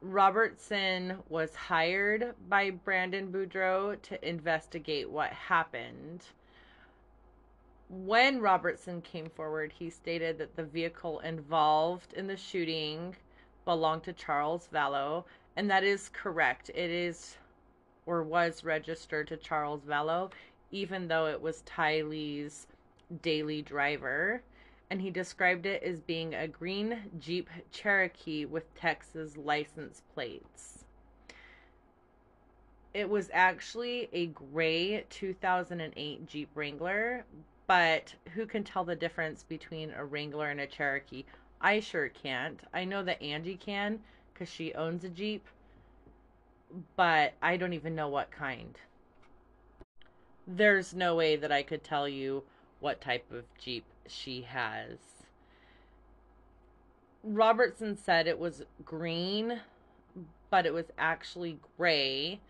Robertson 0.01 1.19
was 1.29 1.55
hired 1.55 2.35
by 2.49 2.71
Brandon 2.71 3.31
Boudreaux 3.33 4.01
to 4.03 4.29
investigate 4.29 5.09
what 5.09 5.31
happened. 5.31 6.25
When 7.89 8.41
Robertson 8.41 9.03
came 9.03 9.29
forward, 9.29 9.73
he 9.73 9.91
stated 9.91 10.39
that 10.39 10.57
the 10.57 10.65
vehicle 10.65 11.21
involved 11.21 12.15
in 12.15 12.27
the 12.27 12.37
shooting 12.37 13.15
belonged 13.65 14.03
to 14.05 14.13
Charles 14.13 14.69
Vallow, 14.73 15.25
and 15.57 15.71
that 15.71 15.85
is 15.85 16.09
correct. 16.09 16.71
It 16.71 16.91
is 16.91 17.37
or 18.07 18.23
was 18.23 18.65
registered 18.65 19.29
to 19.29 19.37
Charles 19.37 19.83
Vallow, 19.83 20.33
even 20.71 21.07
though 21.07 21.27
it 21.27 21.41
was 21.41 21.63
Tylee's 21.63 22.67
daily 23.21 23.63
driver, 23.63 24.43
and 24.91 25.01
he 25.01 25.11
described 25.11 25.67
it 25.67 25.83
as 25.83 26.01
being 26.01 26.35
a 26.35 26.49
green 26.49 26.99
Jeep 27.19 27.49
Cherokee 27.71 28.45
with 28.45 28.75
Texas 28.75 29.37
license 29.37 30.03
plates. 30.15 30.85
It 32.95 33.09
was 33.09 33.31
actually 33.33 34.09
a 34.13 34.27
gray 34.27 35.05
2008 35.09 36.27
Jeep 36.27 36.51
Wrangler, 36.55 37.25
but 37.67 38.15
who 38.35 38.45
can 38.45 38.65
tell 38.65 38.85
the 38.85 38.95
difference 38.95 39.45
between 39.45 39.93
a 39.93 40.05
Wrangler 40.05 40.51
and 40.51 40.61
a 40.61 40.67
Cherokee? 40.67 41.25
I 41.61 41.81
sure 41.81 42.09
can't. 42.09 42.61
I 42.75 42.85
know 42.85 43.03
that 43.03 43.23
Angie 43.23 43.57
can 43.57 44.01
because 44.33 44.51
she 44.51 44.75
owns 44.75 45.05
a 45.05 45.09
Jeep, 45.09 45.47
but 46.97 47.33
I 47.41 47.57
don't 47.57 47.73
even 47.73 47.95
know 47.95 48.09
what 48.09 48.31
kind. 48.31 48.77
There's 50.47 50.93
no 50.93 51.15
way 51.15 51.37
that 51.37 51.53
I 51.53 51.63
could 51.63 51.83
tell 51.83 52.09
you 52.09 52.43
what 52.83 53.01
type 53.01 53.31
of 53.31 53.45
Jeep 53.59 53.85
she 54.09 54.43
has. 54.43 54.99
Robertson 57.23 57.97
said 57.97 58.27
it 58.27 58.39
was 58.39 58.65
green, 58.85 59.61
but 60.51 60.67
it 60.67 60.75
was 60.75 60.87
actually 60.99 61.59
gray. 61.79 62.41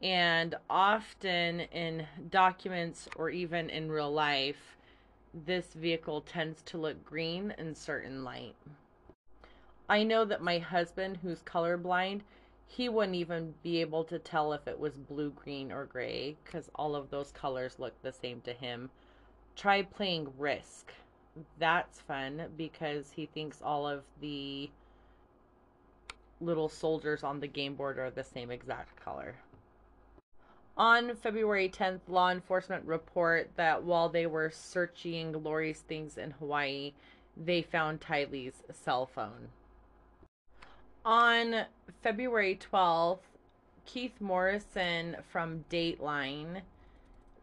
And 0.00 0.54
often 0.70 1.60
in 1.60 2.06
documents 2.30 3.08
or 3.16 3.30
even 3.30 3.68
in 3.68 3.90
real 3.90 4.12
life, 4.12 4.76
this 5.44 5.74
vehicle 5.74 6.20
tends 6.20 6.62
to 6.62 6.78
look 6.78 7.04
green 7.04 7.52
in 7.58 7.74
certain 7.74 8.22
light. 8.22 8.54
I 9.88 10.04
know 10.04 10.24
that 10.24 10.40
my 10.40 10.58
husband, 10.58 11.18
who's 11.20 11.42
colorblind, 11.42 12.20
he 12.68 12.88
wouldn't 12.88 13.16
even 13.16 13.54
be 13.64 13.80
able 13.80 14.04
to 14.04 14.20
tell 14.20 14.52
if 14.52 14.68
it 14.68 14.78
was 14.78 14.96
blue, 14.96 15.30
green, 15.30 15.72
or 15.72 15.84
gray 15.86 16.36
because 16.44 16.70
all 16.76 16.94
of 16.94 17.10
those 17.10 17.32
colors 17.32 17.80
look 17.80 18.00
the 18.02 18.12
same 18.12 18.40
to 18.42 18.52
him 18.52 18.90
try 19.56 19.82
playing 19.82 20.32
Risk. 20.38 20.92
That's 21.58 22.00
fun 22.00 22.44
because 22.56 23.10
he 23.10 23.26
thinks 23.26 23.60
all 23.62 23.86
of 23.86 24.02
the 24.20 24.70
little 26.40 26.68
soldiers 26.68 27.22
on 27.22 27.40
the 27.40 27.46
game 27.46 27.74
board 27.74 27.98
are 27.98 28.10
the 28.10 28.24
same 28.24 28.50
exact 28.50 29.02
color. 29.02 29.36
On 30.76 31.14
February 31.16 31.68
10th, 31.68 32.00
law 32.08 32.30
enforcement 32.30 32.84
report 32.84 33.50
that 33.56 33.84
while 33.84 34.08
they 34.08 34.26
were 34.26 34.50
searching 34.50 35.32
Lori's 35.32 35.80
things 35.80 36.18
in 36.18 36.32
Hawaii, 36.32 36.92
they 37.36 37.62
found 37.62 38.00
Tylee's 38.00 38.62
cell 38.72 39.06
phone. 39.06 39.48
On 41.04 41.66
February 42.02 42.58
12th, 42.72 43.20
Keith 43.86 44.20
Morrison 44.20 45.16
from 45.30 45.64
Dateline 45.70 46.62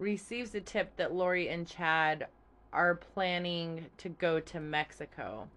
receives 0.01 0.55
a 0.55 0.59
tip 0.59 0.97
that 0.97 1.13
Lori 1.13 1.47
and 1.47 1.67
Chad 1.67 2.25
are 2.73 2.95
planning 2.95 3.85
to 3.97 4.09
go 4.09 4.39
to 4.39 4.59
Mexico. 4.59 5.47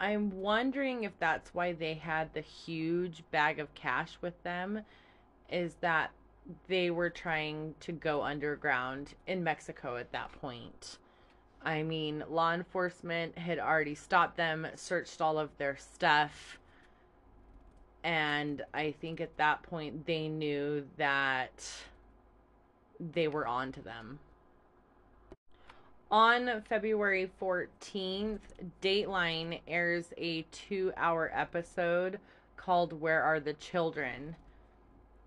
I'm 0.00 0.40
wondering 0.40 1.04
if 1.04 1.12
that's 1.18 1.52
why 1.54 1.72
they 1.72 1.94
had 1.94 2.32
the 2.32 2.40
huge 2.40 3.22
bag 3.30 3.60
of 3.60 3.74
cash 3.74 4.16
with 4.20 4.42
them, 4.42 4.80
is 5.50 5.74
that 5.80 6.10
they 6.68 6.90
were 6.90 7.10
trying 7.10 7.74
to 7.80 7.92
go 7.92 8.22
underground 8.22 9.14
in 9.26 9.44
Mexico 9.44 9.96
at 9.96 10.12
that 10.12 10.32
point. 10.40 10.98
I 11.62 11.82
mean, 11.82 12.24
law 12.30 12.54
enforcement 12.54 13.36
had 13.36 13.58
already 13.58 13.94
stopped 13.94 14.36
them, 14.36 14.66
searched 14.76 15.20
all 15.20 15.38
of 15.38 15.50
their 15.58 15.76
stuff, 15.76 16.58
and 18.02 18.62
I 18.72 18.92
think 18.92 19.20
at 19.20 19.36
that 19.36 19.62
point 19.64 20.06
they 20.06 20.28
knew 20.28 20.86
that 20.96 21.68
they 23.00 23.28
were 23.28 23.46
on 23.46 23.72
to 23.72 23.80
them. 23.80 24.18
On 26.10 26.62
February 26.68 27.30
14th, 27.40 28.38
Dateline 28.80 29.60
airs 29.66 30.12
a 30.16 30.42
two 30.52 30.92
hour 30.96 31.30
episode 31.34 32.20
called 32.56 32.92
Where 33.00 33.22
Are 33.22 33.40
the 33.40 33.54
Children? 33.54 34.36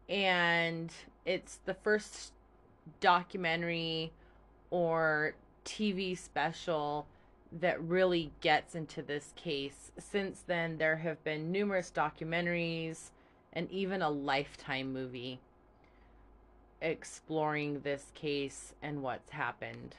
And 0.08 0.92
it's 1.26 1.60
the 1.66 1.74
first 1.74 2.32
documentary 3.02 4.14
or 4.72 5.34
TV 5.66 6.18
special 6.18 7.06
that 7.52 7.82
really 7.82 8.32
gets 8.42 8.74
into 8.74 9.02
this 9.02 9.34
case. 9.36 9.92
Since 9.98 10.44
then, 10.48 10.78
there 10.78 10.98
have 10.98 11.22
been 11.24 11.52
numerous 11.52 11.92
documentaries 11.94 13.12
and 13.54 13.70
even 13.72 14.02
a 14.02 14.10
lifetime 14.10 14.94
movie 14.94 15.40
exploring 16.82 17.82
this 17.82 18.12
case 18.14 18.74
and 18.82 19.02
what's 19.02 19.32
happened. 19.32 19.96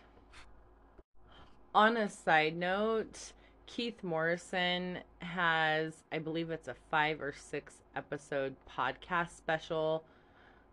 On 1.75 1.97
a 1.97 2.09
side 2.09 2.57
note, 2.57 3.33
Keith 3.67 4.03
Morrison 4.03 4.99
has, 5.21 5.95
I 6.11 6.19
believe 6.19 6.51
it's 6.51 6.69
a 6.69 6.75
five 6.91 7.21
or 7.21 7.33
six 7.33 7.75
episode 7.95 8.57
podcast 8.69 9.37
special 9.37 10.05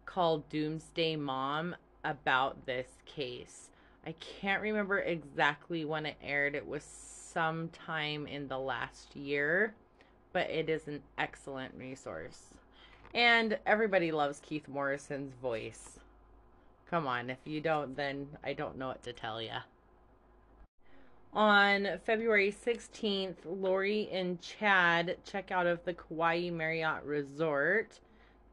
called 0.06 0.50
Doomsday 0.50 1.16
Mom 1.16 1.76
about 2.04 2.66
this 2.66 2.88
case. 3.06 3.70
I 4.06 4.14
can't 4.14 4.62
remember 4.62 5.00
exactly 5.00 5.86
when 5.86 6.06
it 6.06 6.16
aired. 6.24 6.56
It 6.56 6.66
was 6.66 6.84
sometime 6.84 8.26
in 8.26 8.48
the 8.48 8.58
last 8.58 9.16
year, 9.16 9.76
but 10.34 10.50
it 10.50 10.70
is 10.70 10.88
an 10.88 11.04
excellent 11.18 11.76
resource. 11.76 12.46
And 13.14 13.58
everybody 13.66 14.12
loves 14.12 14.40
Keith 14.40 14.68
Morrison's 14.68 15.34
voice. 15.42 16.00
Come 16.90 17.08
on, 17.08 17.30
if 17.30 17.40
you 17.46 17.62
don't, 17.62 17.96
then 17.96 18.28
I 18.44 18.54
don't 18.54 18.78
know 18.78 18.88
what 18.88 19.04
to 19.04 19.14
tell 19.14 19.42
you. 19.42 19.52
On 21.34 21.88
February 22.06 22.56
16th, 22.66 23.36
Lori 23.46 24.10
and 24.12 24.42
Chad 24.42 25.18
check 25.26 25.52
out 25.52 25.68
of 25.68 25.84
the 25.84 25.94
Kauai 25.94 26.50
Marriott 26.50 27.04
Resort. 27.04 28.00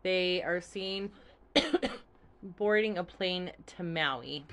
They 0.03 0.43
are 0.43 0.61
seen 0.61 1.11
boarding 2.43 2.99
a 2.99 3.05
plane 3.05 3.53
to 3.77 3.83
Maui. 3.83 4.45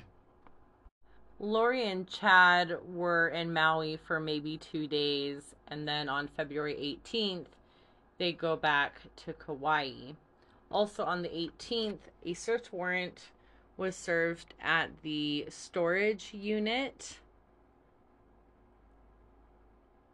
Lori 1.40 1.90
and 1.90 2.08
Chad 2.08 2.78
were 2.88 3.28
in 3.28 3.52
Maui 3.52 3.96
for 3.96 4.20
maybe 4.20 4.56
two 4.56 4.86
days, 4.86 5.56
and 5.68 5.86
then 5.86 6.08
on 6.08 6.28
February 6.28 6.98
18th, 7.04 7.48
they 8.22 8.32
go 8.32 8.54
back 8.54 9.00
to 9.16 9.32
Kauai. 9.32 10.12
Also 10.70 11.04
on 11.04 11.22
the 11.22 11.28
18th, 11.28 11.98
a 12.24 12.34
search 12.34 12.72
warrant 12.72 13.30
was 13.76 13.96
served 13.96 14.54
at 14.62 14.90
the 15.02 15.46
storage 15.48 16.30
unit 16.32 17.18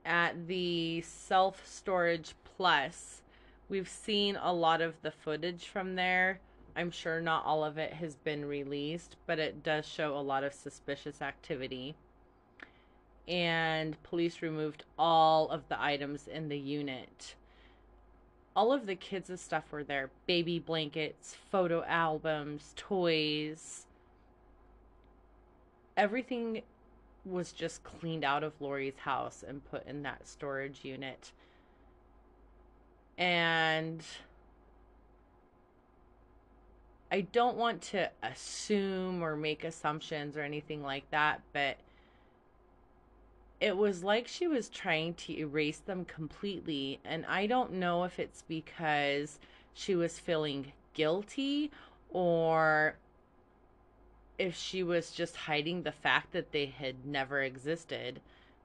at 0.06 0.46
the 0.48 1.02
self 1.02 1.66
storage 1.66 2.34
plus. 2.56 3.20
We've 3.68 3.90
seen 3.90 4.38
a 4.40 4.54
lot 4.54 4.80
of 4.80 4.94
the 5.02 5.10
footage 5.10 5.66
from 5.66 5.94
there 5.94 6.40
I'm 6.74 6.92
sure 6.92 7.20
not 7.20 7.44
all 7.44 7.62
of 7.64 7.76
it 7.76 7.92
has 7.92 8.14
been 8.14 8.44
released, 8.44 9.16
but 9.26 9.38
it 9.38 9.64
does 9.64 9.84
show 9.84 10.16
a 10.16 10.20
lot 10.22 10.44
of 10.44 10.54
suspicious 10.54 11.20
activity. 11.20 11.96
And 13.26 14.02
police 14.04 14.40
removed 14.40 14.84
all 14.96 15.50
of 15.50 15.68
the 15.68 15.82
items 15.82 16.28
in 16.28 16.48
the 16.48 16.56
unit. 16.56 17.34
All 18.58 18.72
of 18.72 18.86
the 18.86 18.96
kids' 18.96 19.40
stuff 19.40 19.70
were 19.70 19.84
there 19.84 20.10
baby 20.26 20.58
blankets, 20.58 21.36
photo 21.48 21.84
albums, 21.84 22.72
toys. 22.74 23.86
Everything 25.96 26.62
was 27.24 27.52
just 27.52 27.84
cleaned 27.84 28.24
out 28.24 28.42
of 28.42 28.52
Lori's 28.58 28.98
house 28.98 29.44
and 29.46 29.64
put 29.70 29.86
in 29.86 30.02
that 30.02 30.26
storage 30.26 30.80
unit. 30.84 31.30
And 33.16 34.02
I 37.12 37.20
don't 37.20 37.56
want 37.56 37.80
to 37.92 38.10
assume 38.24 39.22
or 39.22 39.36
make 39.36 39.62
assumptions 39.62 40.36
or 40.36 40.40
anything 40.40 40.82
like 40.82 41.08
that, 41.12 41.42
but 41.52 41.76
it 43.60 43.76
was 43.76 44.04
like 44.04 44.28
she 44.28 44.46
was 44.46 44.68
trying 44.68 45.14
to 45.14 45.38
erase 45.38 45.78
them 45.78 46.04
completely. 46.04 47.00
And 47.04 47.26
I 47.26 47.46
don't 47.46 47.72
know 47.72 48.04
if 48.04 48.18
it's 48.18 48.42
because 48.42 49.38
she 49.74 49.94
was 49.94 50.18
feeling 50.18 50.72
guilty 50.94 51.70
or 52.10 52.96
if 54.38 54.56
she 54.56 54.82
was 54.82 55.10
just 55.10 55.34
hiding 55.34 55.82
the 55.82 55.92
fact 55.92 56.32
that 56.32 56.52
they 56.52 56.66
had 56.66 57.04
never 57.04 57.42
existed. 57.42 58.20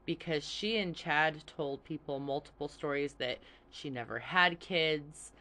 Because 0.06 0.44
she 0.44 0.78
and 0.78 0.96
Chad 0.96 1.44
told 1.48 1.84
people 1.86 2.20
multiple 2.20 2.68
stories 2.68 3.14
that 3.14 3.40
she 3.72 3.90
never 3.90 4.20
had 4.20 4.60
kids, 4.60 5.32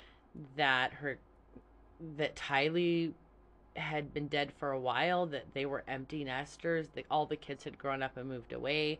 that 0.56 0.92
her 0.94 1.18
that 2.16 2.36
Tylee 2.36 3.12
had 3.76 4.12
been 4.14 4.28
dead 4.28 4.52
for 4.58 4.70
a 4.72 4.80
while, 4.80 5.26
that 5.26 5.46
they 5.54 5.66
were 5.66 5.84
empty 5.88 6.24
nesters, 6.24 6.88
that 6.94 7.04
all 7.10 7.26
the 7.26 7.36
kids 7.36 7.64
had 7.64 7.78
grown 7.78 8.02
up 8.02 8.16
and 8.16 8.28
moved 8.28 8.52
away. 8.52 8.98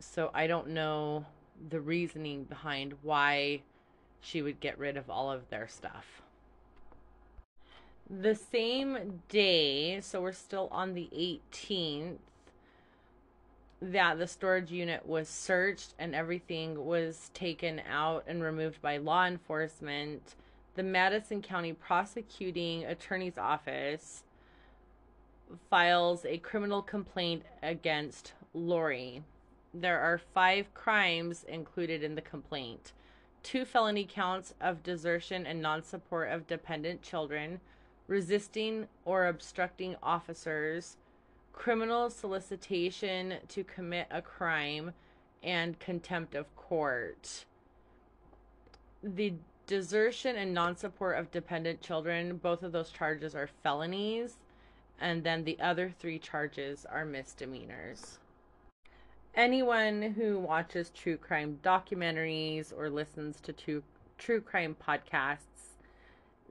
So 0.00 0.30
I 0.34 0.46
don't 0.46 0.68
know 0.68 1.26
the 1.70 1.80
reasoning 1.80 2.44
behind 2.44 2.94
why 3.02 3.62
she 4.20 4.42
would 4.42 4.60
get 4.60 4.78
rid 4.78 4.96
of 4.96 5.10
all 5.10 5.30
of 5.30 5.48
their 5.50 5.68
stuff. 5.68 6.22
The 8.08 8.34
same 8.34 9.22
day, 9.28 10.00
so 10.00 10.22
we're 10.22 10.32
still 10.32 10.68
on 10.72 10.94
the 10.94 11.08
18th, 11.52 12.18
that 13.80 14.18
the 14.18 14.26
storage 14.26 14.72
unit 14.72 15.06
was 15.06 15.28
searched 15.28 15.94
and 15.98 16.14
everything 16.14 16.84
was 16.84 17.30
taken 17.34 17.80
out 17.88 18.24
and 18.26 18.42
removed 18.42 18.82
by 18.82 18.96
law 18.96 19.24
enforcement 19.26 20.34
the 20.78 20.82
Madison 20.84 21.42
County 21.42 21.72
Prosecuting 21.72 22.84
Attorney's 22.84 23.36
Office 23.36 24.22
files 25.68 26.24
a 26.24 26.38
criminal 26.38 26.82
complaint 26.82 27.42
against 27.64 28.32
Lori. 28.54 29.24
There 29.74 30.00
are 30.00 30.18
five 30.18 30.72
crimes 30.74 31.44
included 31.44 32.02
in 32.02 32.14
the 32.14 32.22
complaint 32.22 32.92
two 33.42 33.64
felony 33.64 34.04
counts 34.04 34.52
of 34.60 34.82
desertion 34.82 35.46
and 35.46 35.62
non 35.62 35.82
support 35.82 36.30
of 36.30 36.46
dependent 36.46 37.02
children, 37.02 37.60
resisting 38.06 38.86
or 39.04 39.26
obstructing 39.26 39.96
officers, 40.02 40.96
criminal 41.52 42.10
solicitation 42.10 43.34
to 43.48 43.64
commit 43.64 44.06
a 44.10 44.20
crime, 44.20 44.92
and 45.42 45.78
contempt 45.78 46.34
of 46.34 46.54
court. 46.56 47.44
The 49.02 49.34
desertion 49.66 50.36
and 50.36 50.54
non-support 50.54 51.18
of 51.18 51.30
dependent 51.30 51.80
children 51.82 52.38
both 52.38 52.62
of 52.62 52.72
those 52.72 52.90
charges 52.90 53.34
are 53.34 53.50
felonies 53.62 54.38
and 54.98 55.22
then 55.22 55.44
the 55.44 55.60
other 55.60 55.92
three 55.98 56.18
charges 56.18 56.86
are 56.90 57.04
misdemeanors 57.04 58.18
anyone 59.34 60.02
who 60.02 60.38
watches 60.38 60.90
true 60.90 61.16
crime 61.16 61.58
documentaries 61.62 62.72
or 62.76 62.90
listens 62.90 63.40
to 63.40 63.52
true, 63.52 63.82
true 64.18 64.40
crime 64.40 64.76
podcasts 64.86 65.58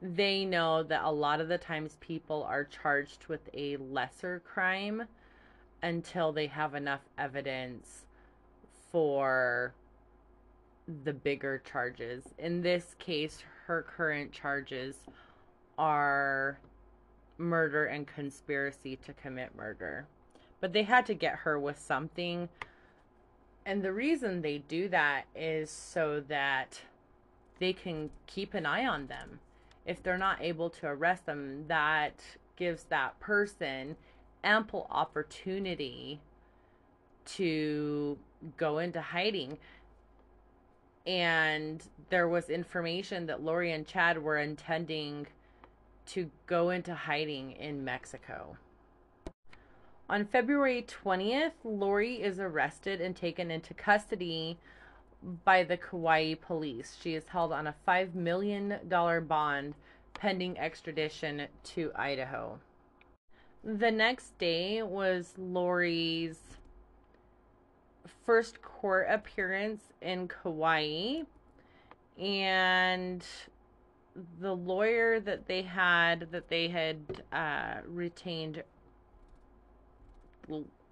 they 0.01 0.45
know 0.45 0.83
that 0.83 1.03
a 1.03 1.11
lot 1.11 1.41
of 1.41 1.47
the 1.47 1.57
times 1.57 1.97
people 1.99 2.43
are 2.43 2.63
charged 2.63 3.25
with 3.27 3.49
a 3.53 3.77
lesser 3.77 4.41
crime 4.45 5.03
until 5.81 6.31
they 6.31 6.47
have 6.47 6.75
enough 6.75 7.01
evidence 7.17 8.05
for 8.91 9.73
the 11.03 11.13
bigger 11.13 11.61
charges. 11.65 12.23
In 12.37 12.61
this 12.61 12.95
case, 12.99 13.43
her 13.65 13.83
current 13.83 14.31
charges 14.31 14.95
are 15.77 16.59
murder 17.37 17.85
and 17.85 18.07
conspiracy 18.07 18.95
to 18.97 19.13
commit 19.13 19.55
murder. 19.55 20.07
But 20.59 20.73
they 20.73 20.83
had 20.83 21.05
to 21.07 21.13
get 21.13 21.37
her 21.37 21.59
with 21.59 21.79
something. 21.79 22.49
And 23.65 23.83
the 23.83 23.93
reason 23.93 24.41
they 24.41 24.59
do 24.59 24.89
that 24.89 25.25
is 25.35 25.69
so 25.69 26.23
that 26.27 26.81
they 27.59 27.73
can 27.73 28.09
keep 28.25 28.53
an 28.53 28.65
eye 28.65 28.85
on 28.85 29.07
them. 29.07 29.39
If 29.85 30.01
they're 30.01 30.17
not 30.17 30.41
able 30.41 30.69
to 30.71 30.87
arrest 30.87 31.25
them, 31.25 31.65
that 31.67 32.21
gives 32.55 32.83
that 32.85 33.19
person 33.19 33.95
ample 34.43 34.87
opportunity 34.89 36.19
to 37.25 38.17
go 38.57 38.79
into 38.79 39.01
hiding. 39.01 39.57
And 41.05 41.83
there 42.09 42.27
was 42.27 42.49
information 42.49 43.25
that 43.27 43.41
Lori 43.41 43.71
and 43.71 43.87
Chad 43.87 44.21
were 44.21 44.37
intending 44.37 45.27
to 46.07 46.29
go 46.45 46.69
into 46.69 46.93
hiding 46.93 47.51
in 47.51 47.83
Mexico. 47.83 48.57
On 50.09 50.25
February 50.25 50.85
20th, 50.87 51.51
Lori 51.65 52.21
is 52.21 52.39
arrested 52.39 53.01
and 53.01 53.13
taken 53.13 53.51
into 53.51 53.73
custody 53.73 54.57
by 55.43 55.63
the 55.63 55.75
Kauai 55.75 56.35
police. 56.35 56.97
She 57.01 57.13
is 57.13 57.27
held 57.27 57.51
on 57.51 57.67
a 57.67 57.75
$5 57.85 58.15
million 58.15 58.79
bond 58.87 59.73
pending 60.13 60.57
extradition 60.57 61.47
to 61.63 61.91
Idaho. 61.93 62.57
The 63.65 63.91
next 63.91 64.37
day 64.37 64.81
was 64.81 65.33
Lori's 65.37 66.39
first 68.25 68.61
court 68.61 69.07
appearance 69.09 69.81
in 70.01 70.29
Kauai. 70.29 71.23
And 72.17 73.25
the 74.39 74.55
lawyer 74.55 75.19
that 75.19 75.47
they 75.47 75.63
had, 75.63 76.29
that 76.31 76.47
they 76.47 76.69
had 76.69 77.23
uh, 77.33 77.81
retained 77.85 78.63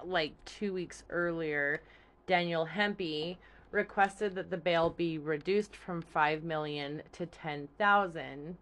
like 0.03 0.33
two 0.45 0.73
weeks 0.73 1.03
earlier, 1.09 1.81
Daniel 2.27 2.65
Hempey, 2.65 3.37
requested 3.71 4.35
that 4.35 4.49
the 4.49 4.57
bail 4.57 4.89
be 4.89 5.17
reduced 5.17 5.75
from 5.75 6.01
5 6.01 6.43
million 6.43 7.01
to 7.11 7.25
10,000. 7.25 8.57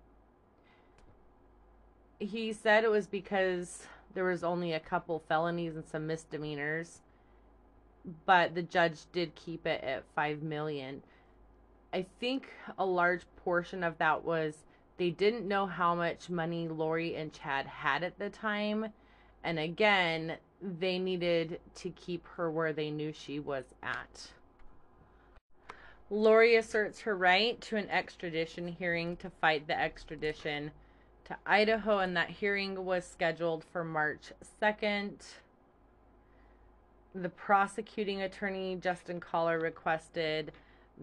He 2.20 2.54
said 2.54 2.84
it 2.84 2.92
was 2.92 3.08
because 3.08 3.84
there 4.14 4.26
was 4.26 4.44
only 4.44 4.74
a 4.74 4.80
couple 4.80 5.24
felonies 5.28 5.76
and 5.76 5.86
some 5.86 6.08
misdemeanors, 6.08 7.02
but 8.26 8.56
the 8.56 8.62
judge 8.62 9.02
did 9.12 9.36
keep 9.36 9.66
it 9.66 9.84
at 9.84 10.04
5 10.16 10.42
million. 10.42 11.04
I 11.94 12.06
think 12.20 12.50
a 12.78 12.86
large 12.86 13.22
portion 13.44 13.84
of 13.84 13.98
that 14.00 14.24
was 14.24 14.56
they 14.98 15.12
didn't 15.12 15.48
know 15.48 15.66
how 15.66 15.94
much 15.96 16.30
money 16.30 16.68
Lori 16.68 17.16
and 17.16 17.32
Chad 17.32 17.68
had 17.68 18.04
at 18.04 18.18
the 18.18 18.30
time. 18.30 18.88
And 19.44 19.60
again, 19.60 20.38
they 20.80 20.98
needed 20.98 21.60
to 21.76 21.90
keep 21.90 22.26
her 22.36 22.50
where 22.50 22.74
they 22.74 22.90
knew 22.90 23.12
she 23.12 23.40
was 23.40 23.66
at. 23.84 24.32
Lori 26.10 26.56
asserts 26.56 27.02
her 27.02 27.16
right 27.16 27.60
to 27.62 27.76
an 27.76 27.90
extradition 27.90 28.68
hearing 28.68 29.18
to 29.18 29.30
fight 29.30 29.68
the 29.68 29.80
extradition 29.80 30.72
to 31.26 31.38
Idaho, 31.46 32.00
and 32.00 32.16
that 32.16 32.30
hearing 32.30 32.86
was 32.86 33.06
scheduled 33.06 33.64
for 33.64 33.84
March 33.84 34.32
2nd. 34.62 35.14
The 37.16 37.30
prosecuting 37.30 38.22
attorney, 38.22 38.78
Justin 38.82 39.20
Kollar, 39.20 39.60
requested 39.60 40.52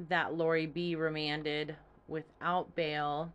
that 0.08 0.34
Lori 0.34 0.66
be 0.66 0.94
remanded 0.94 1.74
without 2.06 2.74
bail. 2.74 3.32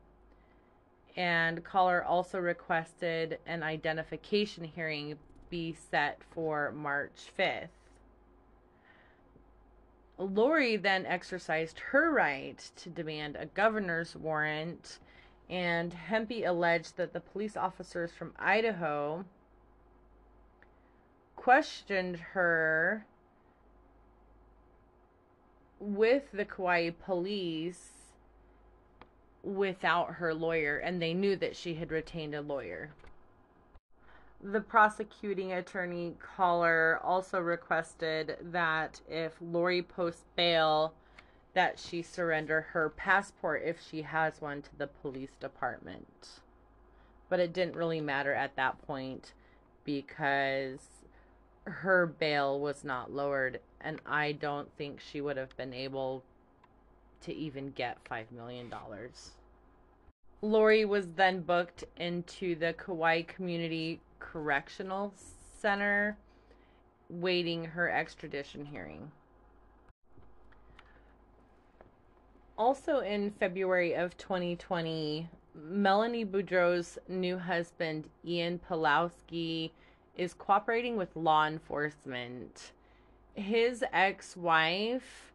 And 1.18 1.64
Kollar 1.64 2.04
also 2.04 2.40
requested 2.40 3.40
an 3.46 3.64
identification 3.64 4.64
hearing 4.64 5.18
be 5.50 5.74
set 5.74 6.20
for 6.34 6.72
March 6.72 7.32
5th. 7.38 7.70
Lori 10.18 10.78
then 10.78 11.06
exercised 11.06 11.80
her 11.92 12.12
right 12.12 12.72
to 12.78 12.90
demand 12.90 13.36
a 13.36 13.46
governor's 13.48 14.16
warrant, 14.16 15.00
and 15.50 15.94
Hempey 15.94 16.44
alleged 16.44 16.98
that 16.98 17.14
the 17.14 17.20
police 17.20 17.58
officers 17.58 18.12
from 18.12 18.34
Idaho 18.40 19.26
questioned 21.36 22.18
her 22.18 23.06
with 25.80 26.32
the 26.32 26.46
Kauai 26.46 26.90
police 26.90 27.92
without 29.44 30.16
her 30.16 30.34
lawyer, 30.34 30.78
and 30.78 31.02
they 31.02 31.14
knew 31.14 31.36
that 31.36 31.56
she 31.56 31.76
had 31.76 31.92
retained 31.92 32.34
a 32.34 32.42
lawyer. 32.42 32.92
The 34.52 34.62
prosecuting 34.62 35.54
attorney 35.54 36.14
Kollar 36.20 37.00
also 37.04 37.40
requested 37.40 38.38
that 38.52 39.02
if 39.10 39.34
Lori 39.42 39.82
posts 39.82 40.26
bail, 40.36 40.94
that 41.56 41.80
she 41.80 42.04
surrender 42.04 42.62
her 42.62 42.90
passport 42.90 43.64
if 43.66 43.78
she 43.82 44.04
has 44.04 44.42
one 44.42 44.62
to 44.62 44.76
the 44.78 44.86
police 44.86 45.36
department. 45.40 46.42
But 47.28 47.40
it 47.40 47.54
didn't 47.54 47.76
really 47.76 48.02
matter 48.02 48.36
at 48.36 48.56
that 48.56 48.80
point 48.86 49.34
because 49.84 50.90
her 51.64 52.06
bail 52.06 52.60
was 52.60 52.84
not 52.84 53.12
lowered, 53.12 53.62
and 53.82 54.00
I 54.06 54.34
don't 54.34 54.70
think 54.78 55.02
she 55.02 55.22
would 55.22 55.38
have 55.38 55.58
been 55.58 55.74
able 55.74 56.24
to 57.22 57.34
even 57.34 57.72
get 57.72 58.04
$5 58.04 58.32
million. 58.32 58.72
Lori 60.44 60.86
was 60.86 61.08
then 61.16 61.42
booked 61.42 61.86
into 61.98 62.54
the 62.54 62.74
Kauai 62.74 63.24
Community 63.24 64.02
Correctional 64.32 65.14
Center, 65.62 66.18
waiting 67.10 67.64
her 67.64 67.90
extradition 67.90 68.66
hearing. 68.66 69.12
Also 72.58 73.00
in 73.00 73.32
February 73.32 73.94
of 73.94 74.18
2020, 74.18 75.30
Melanie 75.54 76.26
Boudreaux's 76.26 76.98
new 77.08 77.38
husband, 77.38 78.10
Ian 78.26 78.60
Pawlowski, 78.70 79.72
is 80.18 80.34
cooperating 80.34 80.98
with 80.98 81.16
law 81.16 81.46
enforcement. 81.46 82.72
His 83.34 83.84
ex 83.92 84.36
wife 84.36 85.34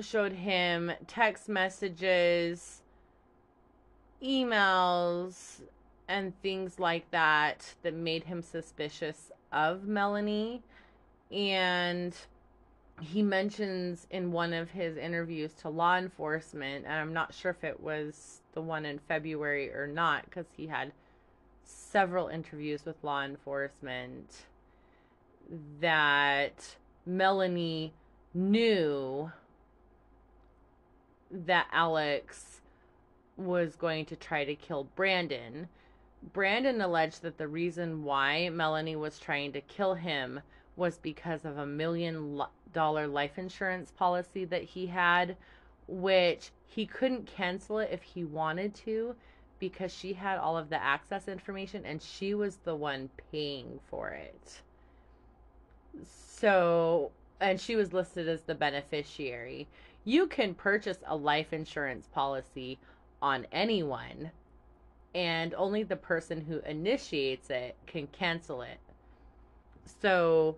showed 0.00 0.32
him 0.32 0.92
text 1.06 1.48
messages, 1.48 2.82
emails, 4.22 5.60
and 6.10 6.38
things 6.42 6.78
like 6.78 7.10
that 7.12 7.74
that 7.82 7.94
made 7.94 8.24
him 8.24 8.42
suspicious 8.42 9.30
of 9.52 9.84
Melanie. 9.84 10.62
And 11.30 12.14
he 13.00 13.22
mentions 13.22 14.06
in 14.10 14.32
one 14.32 14.52
of 14.52 14.70
his 14.70 14.96
interviews 14.96 15.52
to 15.62 15.68
law 15.68 15.96
enforcement, 15.96 16.84
and 16.84 16.94
I'm 16.94 17.12
not 17.12 17.32
sure 17.32 17.52
if 17.52 17.64
it 17.64 17.80
was 17.80 18.40
the 18.52 18.60
one 18.60 18.84
in 18.84 18.98
February 18.98 19.72
or 19.72 19.86
not, 19.86 20.24
because 20.24 20.46
he 20.56 20.66
had 20.66 20.92
several 21.64 22.28
interviews 22.28 22.84
with 22.84 22.96
law 23.02 23.22
enforcement, 23.22 24.44
that 25.80 26.76
Melanie 27.06 27.92
knew 28.34 29.30
that 31.30 31.68
Alex 31.72 32.60
was 33.36 33.76
going 33.76 34.04
to 34.06 34.16
try 34.16 34.44
to 34.44 34.54
kill 34.54 34.84
Brandon. 34.94 35.68
Brandon 36.22 36.80
alleged 36.80 37.22
that 37.22 37.38
the 37.38 37.48
reason 37.48 38.04
why 38.04 38.48
Melanie 38.50 38.96
was 38.96 39.18
trying 39.18 39.52
to 39.52 39.60
kill 39.62 39.94
him 39.94 40.40
was 40.76 40.98
because 40.98 41.44
of 41.44 41.58
a 41.58 41.66
million 41.66 42.42
dollar 42.72 43.06
life 43.06 43.38
insurance 43.38 43.90
policy 43.90 44.44
that 44.44 44.62
he 44.62 44.86
had, 44.86 45.36
which 45.88 46.50
he 46.66 46.86
couldn't 46.86 47.26
cancel 47.26 47.78
it 47.78 47.90
if 47.92 48.02
he 48.02 48.24
wanted 48.24 48.74
to 48.74 49.14
because 49.58 49.92
she 49.92 50.12
had 50.12 50.38
all 50.38 50.56
of 50.56 50.70
the 50.70 50.82
access 50.82 51.28
information 51.28 51.84
and 51.84 52.00
she 52.02 52.34
was 52.34 52.56
the 52.56 52.74
one 52.74 53.10
paying 53.30 53.78
for 53.88 54.10
it. 54.10 54.62
So, 56.04 57.10
and 57.40 57.60
she 57.60 57.76
was 57.76 57.92
listed 57.92 58.28
as 58.28 58.42
the 58.42 58.54
beneficiary. 58.54 59.68
You 60.04 60.26
can 60.26 60.54
purchase 60.54 60.98
a 61.06 61.16
life 61.16 61.52
insurance 61.52 62.06
policy 62.06 62.78
on 63.20 63.46
anyone, 63.52 64.30
and 65.14 65.54
only 65.54 65.82
the 65.82 65.96
person 65.96 66.42
who 66.42 66.60
initiates 66.60 67.50
it 67.50 67.76
can 67.86 68.06
cancel 68.08 68.62
it. 68.62 68.78
So, 70.00 70.56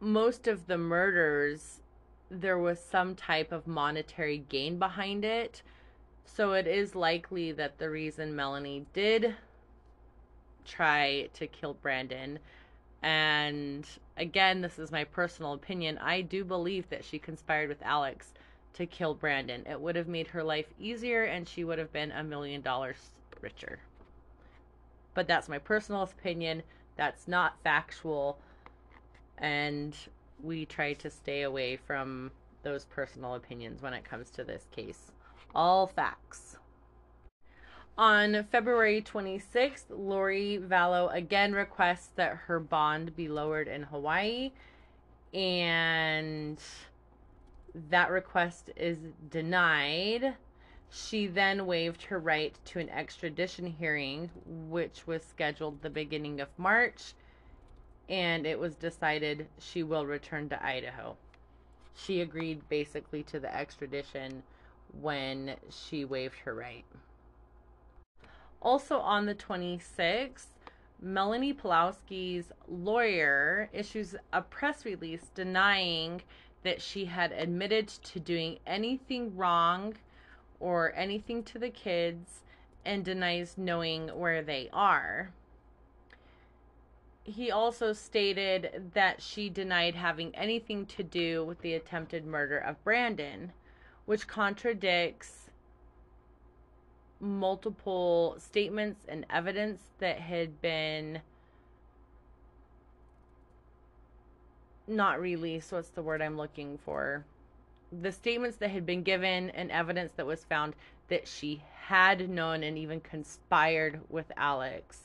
most 0.00 0.48
of 0.48 0.66
the 0.66 0.78
murders, 0.78 1.80
there 2.30 2.58
was 2.58 2.80
some 2.80 3.14
type 3.14 3.52
of 3.52 3.66
monetary 3.66 4.38
gain 4.48 4.78
behind 4.78 5.24
it. 5.24 5.62
So, 6.24 6.52
it 6.52 6.66
is 6.66 6.94
likely 6.94 7.52
that 7.52 7.78
the 7.78 7.90
reason 7.90 8.34
Melanie 8.34 8.86
did 8.92 9.34
try 10.64 11.28
to 11.34 11.46
kill 11.46 11.74
Brandon 11.74 12.38
and 13.02 13.86
again, 14.16 14.60
this 14.60 14.78
is 14.78 14.90
my 14.90 15.04
personal 15.04 15.52
opinion. 15.52 15.98
I 15.98 16.20
do 16.20 16.44
believe 16.44 16.88
that 16.90 17.04
she 17.04 17.18
conspired 17.18 17.68
with 17.68 17.82
Alex 17.82 18.34
to 18.74 18.86
kill 18.86 19.14
Brandon. 19.14 19.64
It 19.68 19.80
would 19.80 19.96
have 19.96 20.08
made 20.08 20.28
her 20.28 20.42
life 20.42 20.66
easier 20.78 21.24
and 21.24 21.48
she 21.48 21.64
would 21.64 21.78
have 21.78 21.92
been 21.92 22.12
a 22.12 22.22
million 22.22 22.60
dollars 22.60 23.10
richer. 23.40 23.80
But 25.14 25.26
that's 25.26 25.48
my 25.48 25.58
personal 25.58 26.02
opinion. 26.02 26.62
That's 26.96 27.26
not 27.26 27.56
factual. 27.62 28.38
And 29.36 29.96
we 30.42 30.64
try 30.64 30.92
to 30.94 31.10
stay 31.10 31.42
away 31.42 31.76
from 31.76 32.30
those 32.62 32.84
personal 32.84 33.34
opinions 33.34 33.82
when 33.82 33.94
it 33.94 34.04
comes 34.04 34.30
to 34.30 34.44
this 34.44 34.66
case. 34.70 35.12
All 35.54 35.86
facts. 35.86 36.56
On 37.96 38.44
February 38.44 39.02
26th, 39.02 39.86
Lori 39.90 40.60
Vallow 40.62 41.12
again 41.12 41.52
requests 41.52 42.10
that 42.14 42.36
her 42.46 42.60
bond 42.60 43.16
be 43.16 43.28
lowered 43.28 43.66
in 43.66 43.82
Hawaii, 43.82 44.52
and 45.34 46.60
that 47.90 48.10
request 48.10 48.70
is 48.76 48.98
denied. 49.30 50.34
She 50.90 51.26
then 51.26 51.66
waived 51.66 52.02
her 52.04 52.18
right 52.18 52.54
to 52.66 52.78
an 52.78 52.88
extradition 52.88 53.66
hearing, 53.66 54.30
which 54.46 55.06
was 55.06 55.22
scheduled 55.22 55.82
the 55.82 55.90
beginning 55.90 56.40
of 56.40 56.48
March, 56.56 57.14
and 58.08 58.46
it 58.46 58.58
was 58.58 58.74
decided 58.74 59.46
she 59.58 59.82
will 59.82 60.06
return 60.06 60.48
to 60.48 60.64
Idaho. 60.64 61.16
She 61.94 62.20
agreed 62.20 62.66
basically 62.68 63.22
to 63.24 63.40
the 63.40 63.54
extradition 63.54 64.42
when 65.00 65.56
she 65.70 66.04
waived 66.04 66.38
her 66.44 66.54
right. 66.54 66.84
Also 68.62 68.98
on 68.98 69.26
the 69.26 69.34
26th, 69.34 70.46
Melanie 71.00 71.54
Pawlowski's 71.54 72.50
lawyer 72.66 73.68
issues 73.72 74.16
a 74.32 74.42
press 74.42 74.84
release 74.84 75.30
denying 75.34 76.22
that 76.68 76.82
she 76.82 77.06
had 77.06 77.32
admitted 77.32 77.88
to 77.88 78.20
doing 78.20 78.58
anything 78.66 79.34
wrong 79.34 79.94
or 80.60 80.92
anything 80.94 81.42
to 81.42 81.58
the 81.58 81.70
kids 81.70 82.42
and 82.84 83.06
denies 83.06 83.54
knowing 83.56 84.08
where 84.08 84.42
they 84.42 84.68
are. 84.70 85.30
He 87.24 87.50
also 87.50 87.94
stated 87.94 88.90
that 88.92 89.22
she 89.22 89.48
denied 89.48 89.94
having 89.94 90.34
anything 90.34 90.84
to 90.84 91.02
do 91.02 91.42
with 91.42 91.62
the 91.62 91.72
attempted 91.72 92.26
murder 92.26 92.58
of 92.58 92.84
Brandon, 92.84 93.52
which 94.04 94.28
contradicts 94.28 95.48
multiple 97.18 98.36
statements 98.38 99.06
and 99.08 99.24
evidence 99.30 99.80
that 100.00 100.20
had 100.20 100.60
been 100.60 101.22
not 104.88 105.20
released. 105.20 105.72
What's 105.72 105.90
the 105.90 106.02
word 106.02 106.22
I'm 106.22 106.36
looking 106.36 106.78
for? 106.78 107.24
The 107.90 108.12
statements 108.12 108.56
that 108.58 108.70
had 108.70 108.84
been 108.84 109.02
given 109.02 109.50
and 109.50 109.70
evidence 109.70 110.12
that 110.16 110.26
was 110.26 110.44
found 110.44 110.74
that 111.08 111.26
she 111.26 111.62
had 111.82 112.28
known 112.28 112.62
and 112.62 112.76
even 112.76 113.00
conspired 113.00 114.00
with 114.08 114.30
Alex 114.36 114.98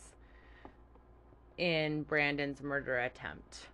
in 1.57 2.03
Brandon's 2.03 2.61
murder 2.61 2.99
attempt. 2.99 3.67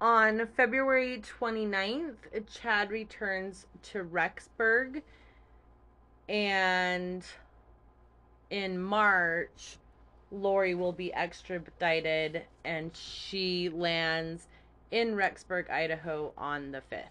On 0.00 0.46
February 0.56 1.22
29th, 1.40 2.46
Chad 2.52 2.90
returns 2.90 3.66
to 3.82 4.04
Rexburg 4.04 5.02
and 6.28 7.24
in 8.50 8.80
March, 8.80 9.78
Lori 10.34 10.74
will 10.74 10.92
be 10.92 11.12
extradited 11.14 12.42
and 12.64 12.94
she 12.96 13.68
lands 13.68 14.48
in 14.90 15.14
Rexburg, 15.14 15.70
Idaho 15.70 16.32
on 16.36 16.72
the 16.72 16.82
5th. 16.92 17.04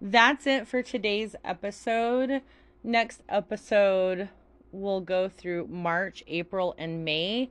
That's 0.00 0.46
it 0.46 0.66
for 0.66 0.82
today's 0.82 1.36
episode. 1.44 2.42
Next 2.82 3.22
episode, 3.28 4.30
we'll 4.72 5.02
go 5.02 5.28
through 5.28 5.66
March, 5.68 6.24
April, 6.26 6.74
and 6.78 7.04
May. 7.04 7.50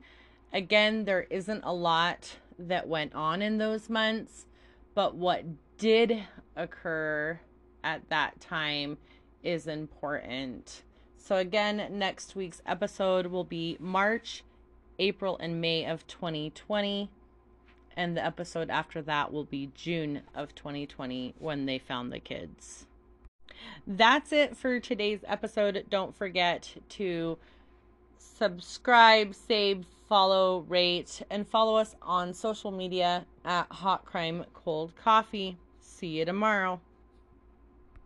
Again, 0.52 1.06
there 1.06 1.28
isn't 1.30 1.64
a 1.64 1.74
lot 1.74 2.38
that 2.58 2.88
went 2.88 3.14
on 3.14 3.42
in 3.44 3.60
those 3.60 3.90
months, 3.90 4.48
but 4.96 5.16
what 5.16 5.46
did 5.78 6.24
occur 6.56 7.40
at 7.84 8.10
that 8.10 8.40
time 8.42 8.98
is 9.44 9.68
important. 9.68 10.82
So, 11.22 11.36
again, 11.36 11.86
next 11.92 12.36
week's 12.36 12.62
episode 12.66 13.28
will 13.28 13.44
be 13.44 13.78
March, 13.80 14.44
April, 14.98 15.38
and 15.38 15.62
May 15.62 15.86
of 15.86 16.08
2020. 16.08 17.12
And 17.96 18.16
the 18.16 18.26
episode 18.26 18.70
after 18.70 19.02
that 19.04 19.32
will 19.32 19.44
be 19.44 19.70
June 19.76 20.22
of 20.34 20.56
2020 20.56 21.36
when 21.38 21.66
they 21.66 21.78
found 21.78 22.12
the 22.12 22.20
kids. 22.20 22.88
That's 23.86 24.32
it 24.32 24.56
for 24.56 24.80
today's 24.80 25.20
episode. 25.28 25.86
Don't 25.90 26.16
forget 26.16 26.74
to 26.90 27.38
subscribe, 28.18 29.36
save, 29.36 29.86
follow, 30.08 30.66
rate, 30.70 31.22
and 31.30 31.46
follow 31.46 31.76
us 31.76 31.96
on 32.02 32.34
social 32.34 32.72
media 32.72 33.26
at 33.44 33.68
Hot 33.70 34.06
Crime 34.06 34.46
Cold 34.54 34.96
Coffee. 34.96 35.58
See 35.82 36.08
you 36.08 36.26
tomorrow. 36.26 36.80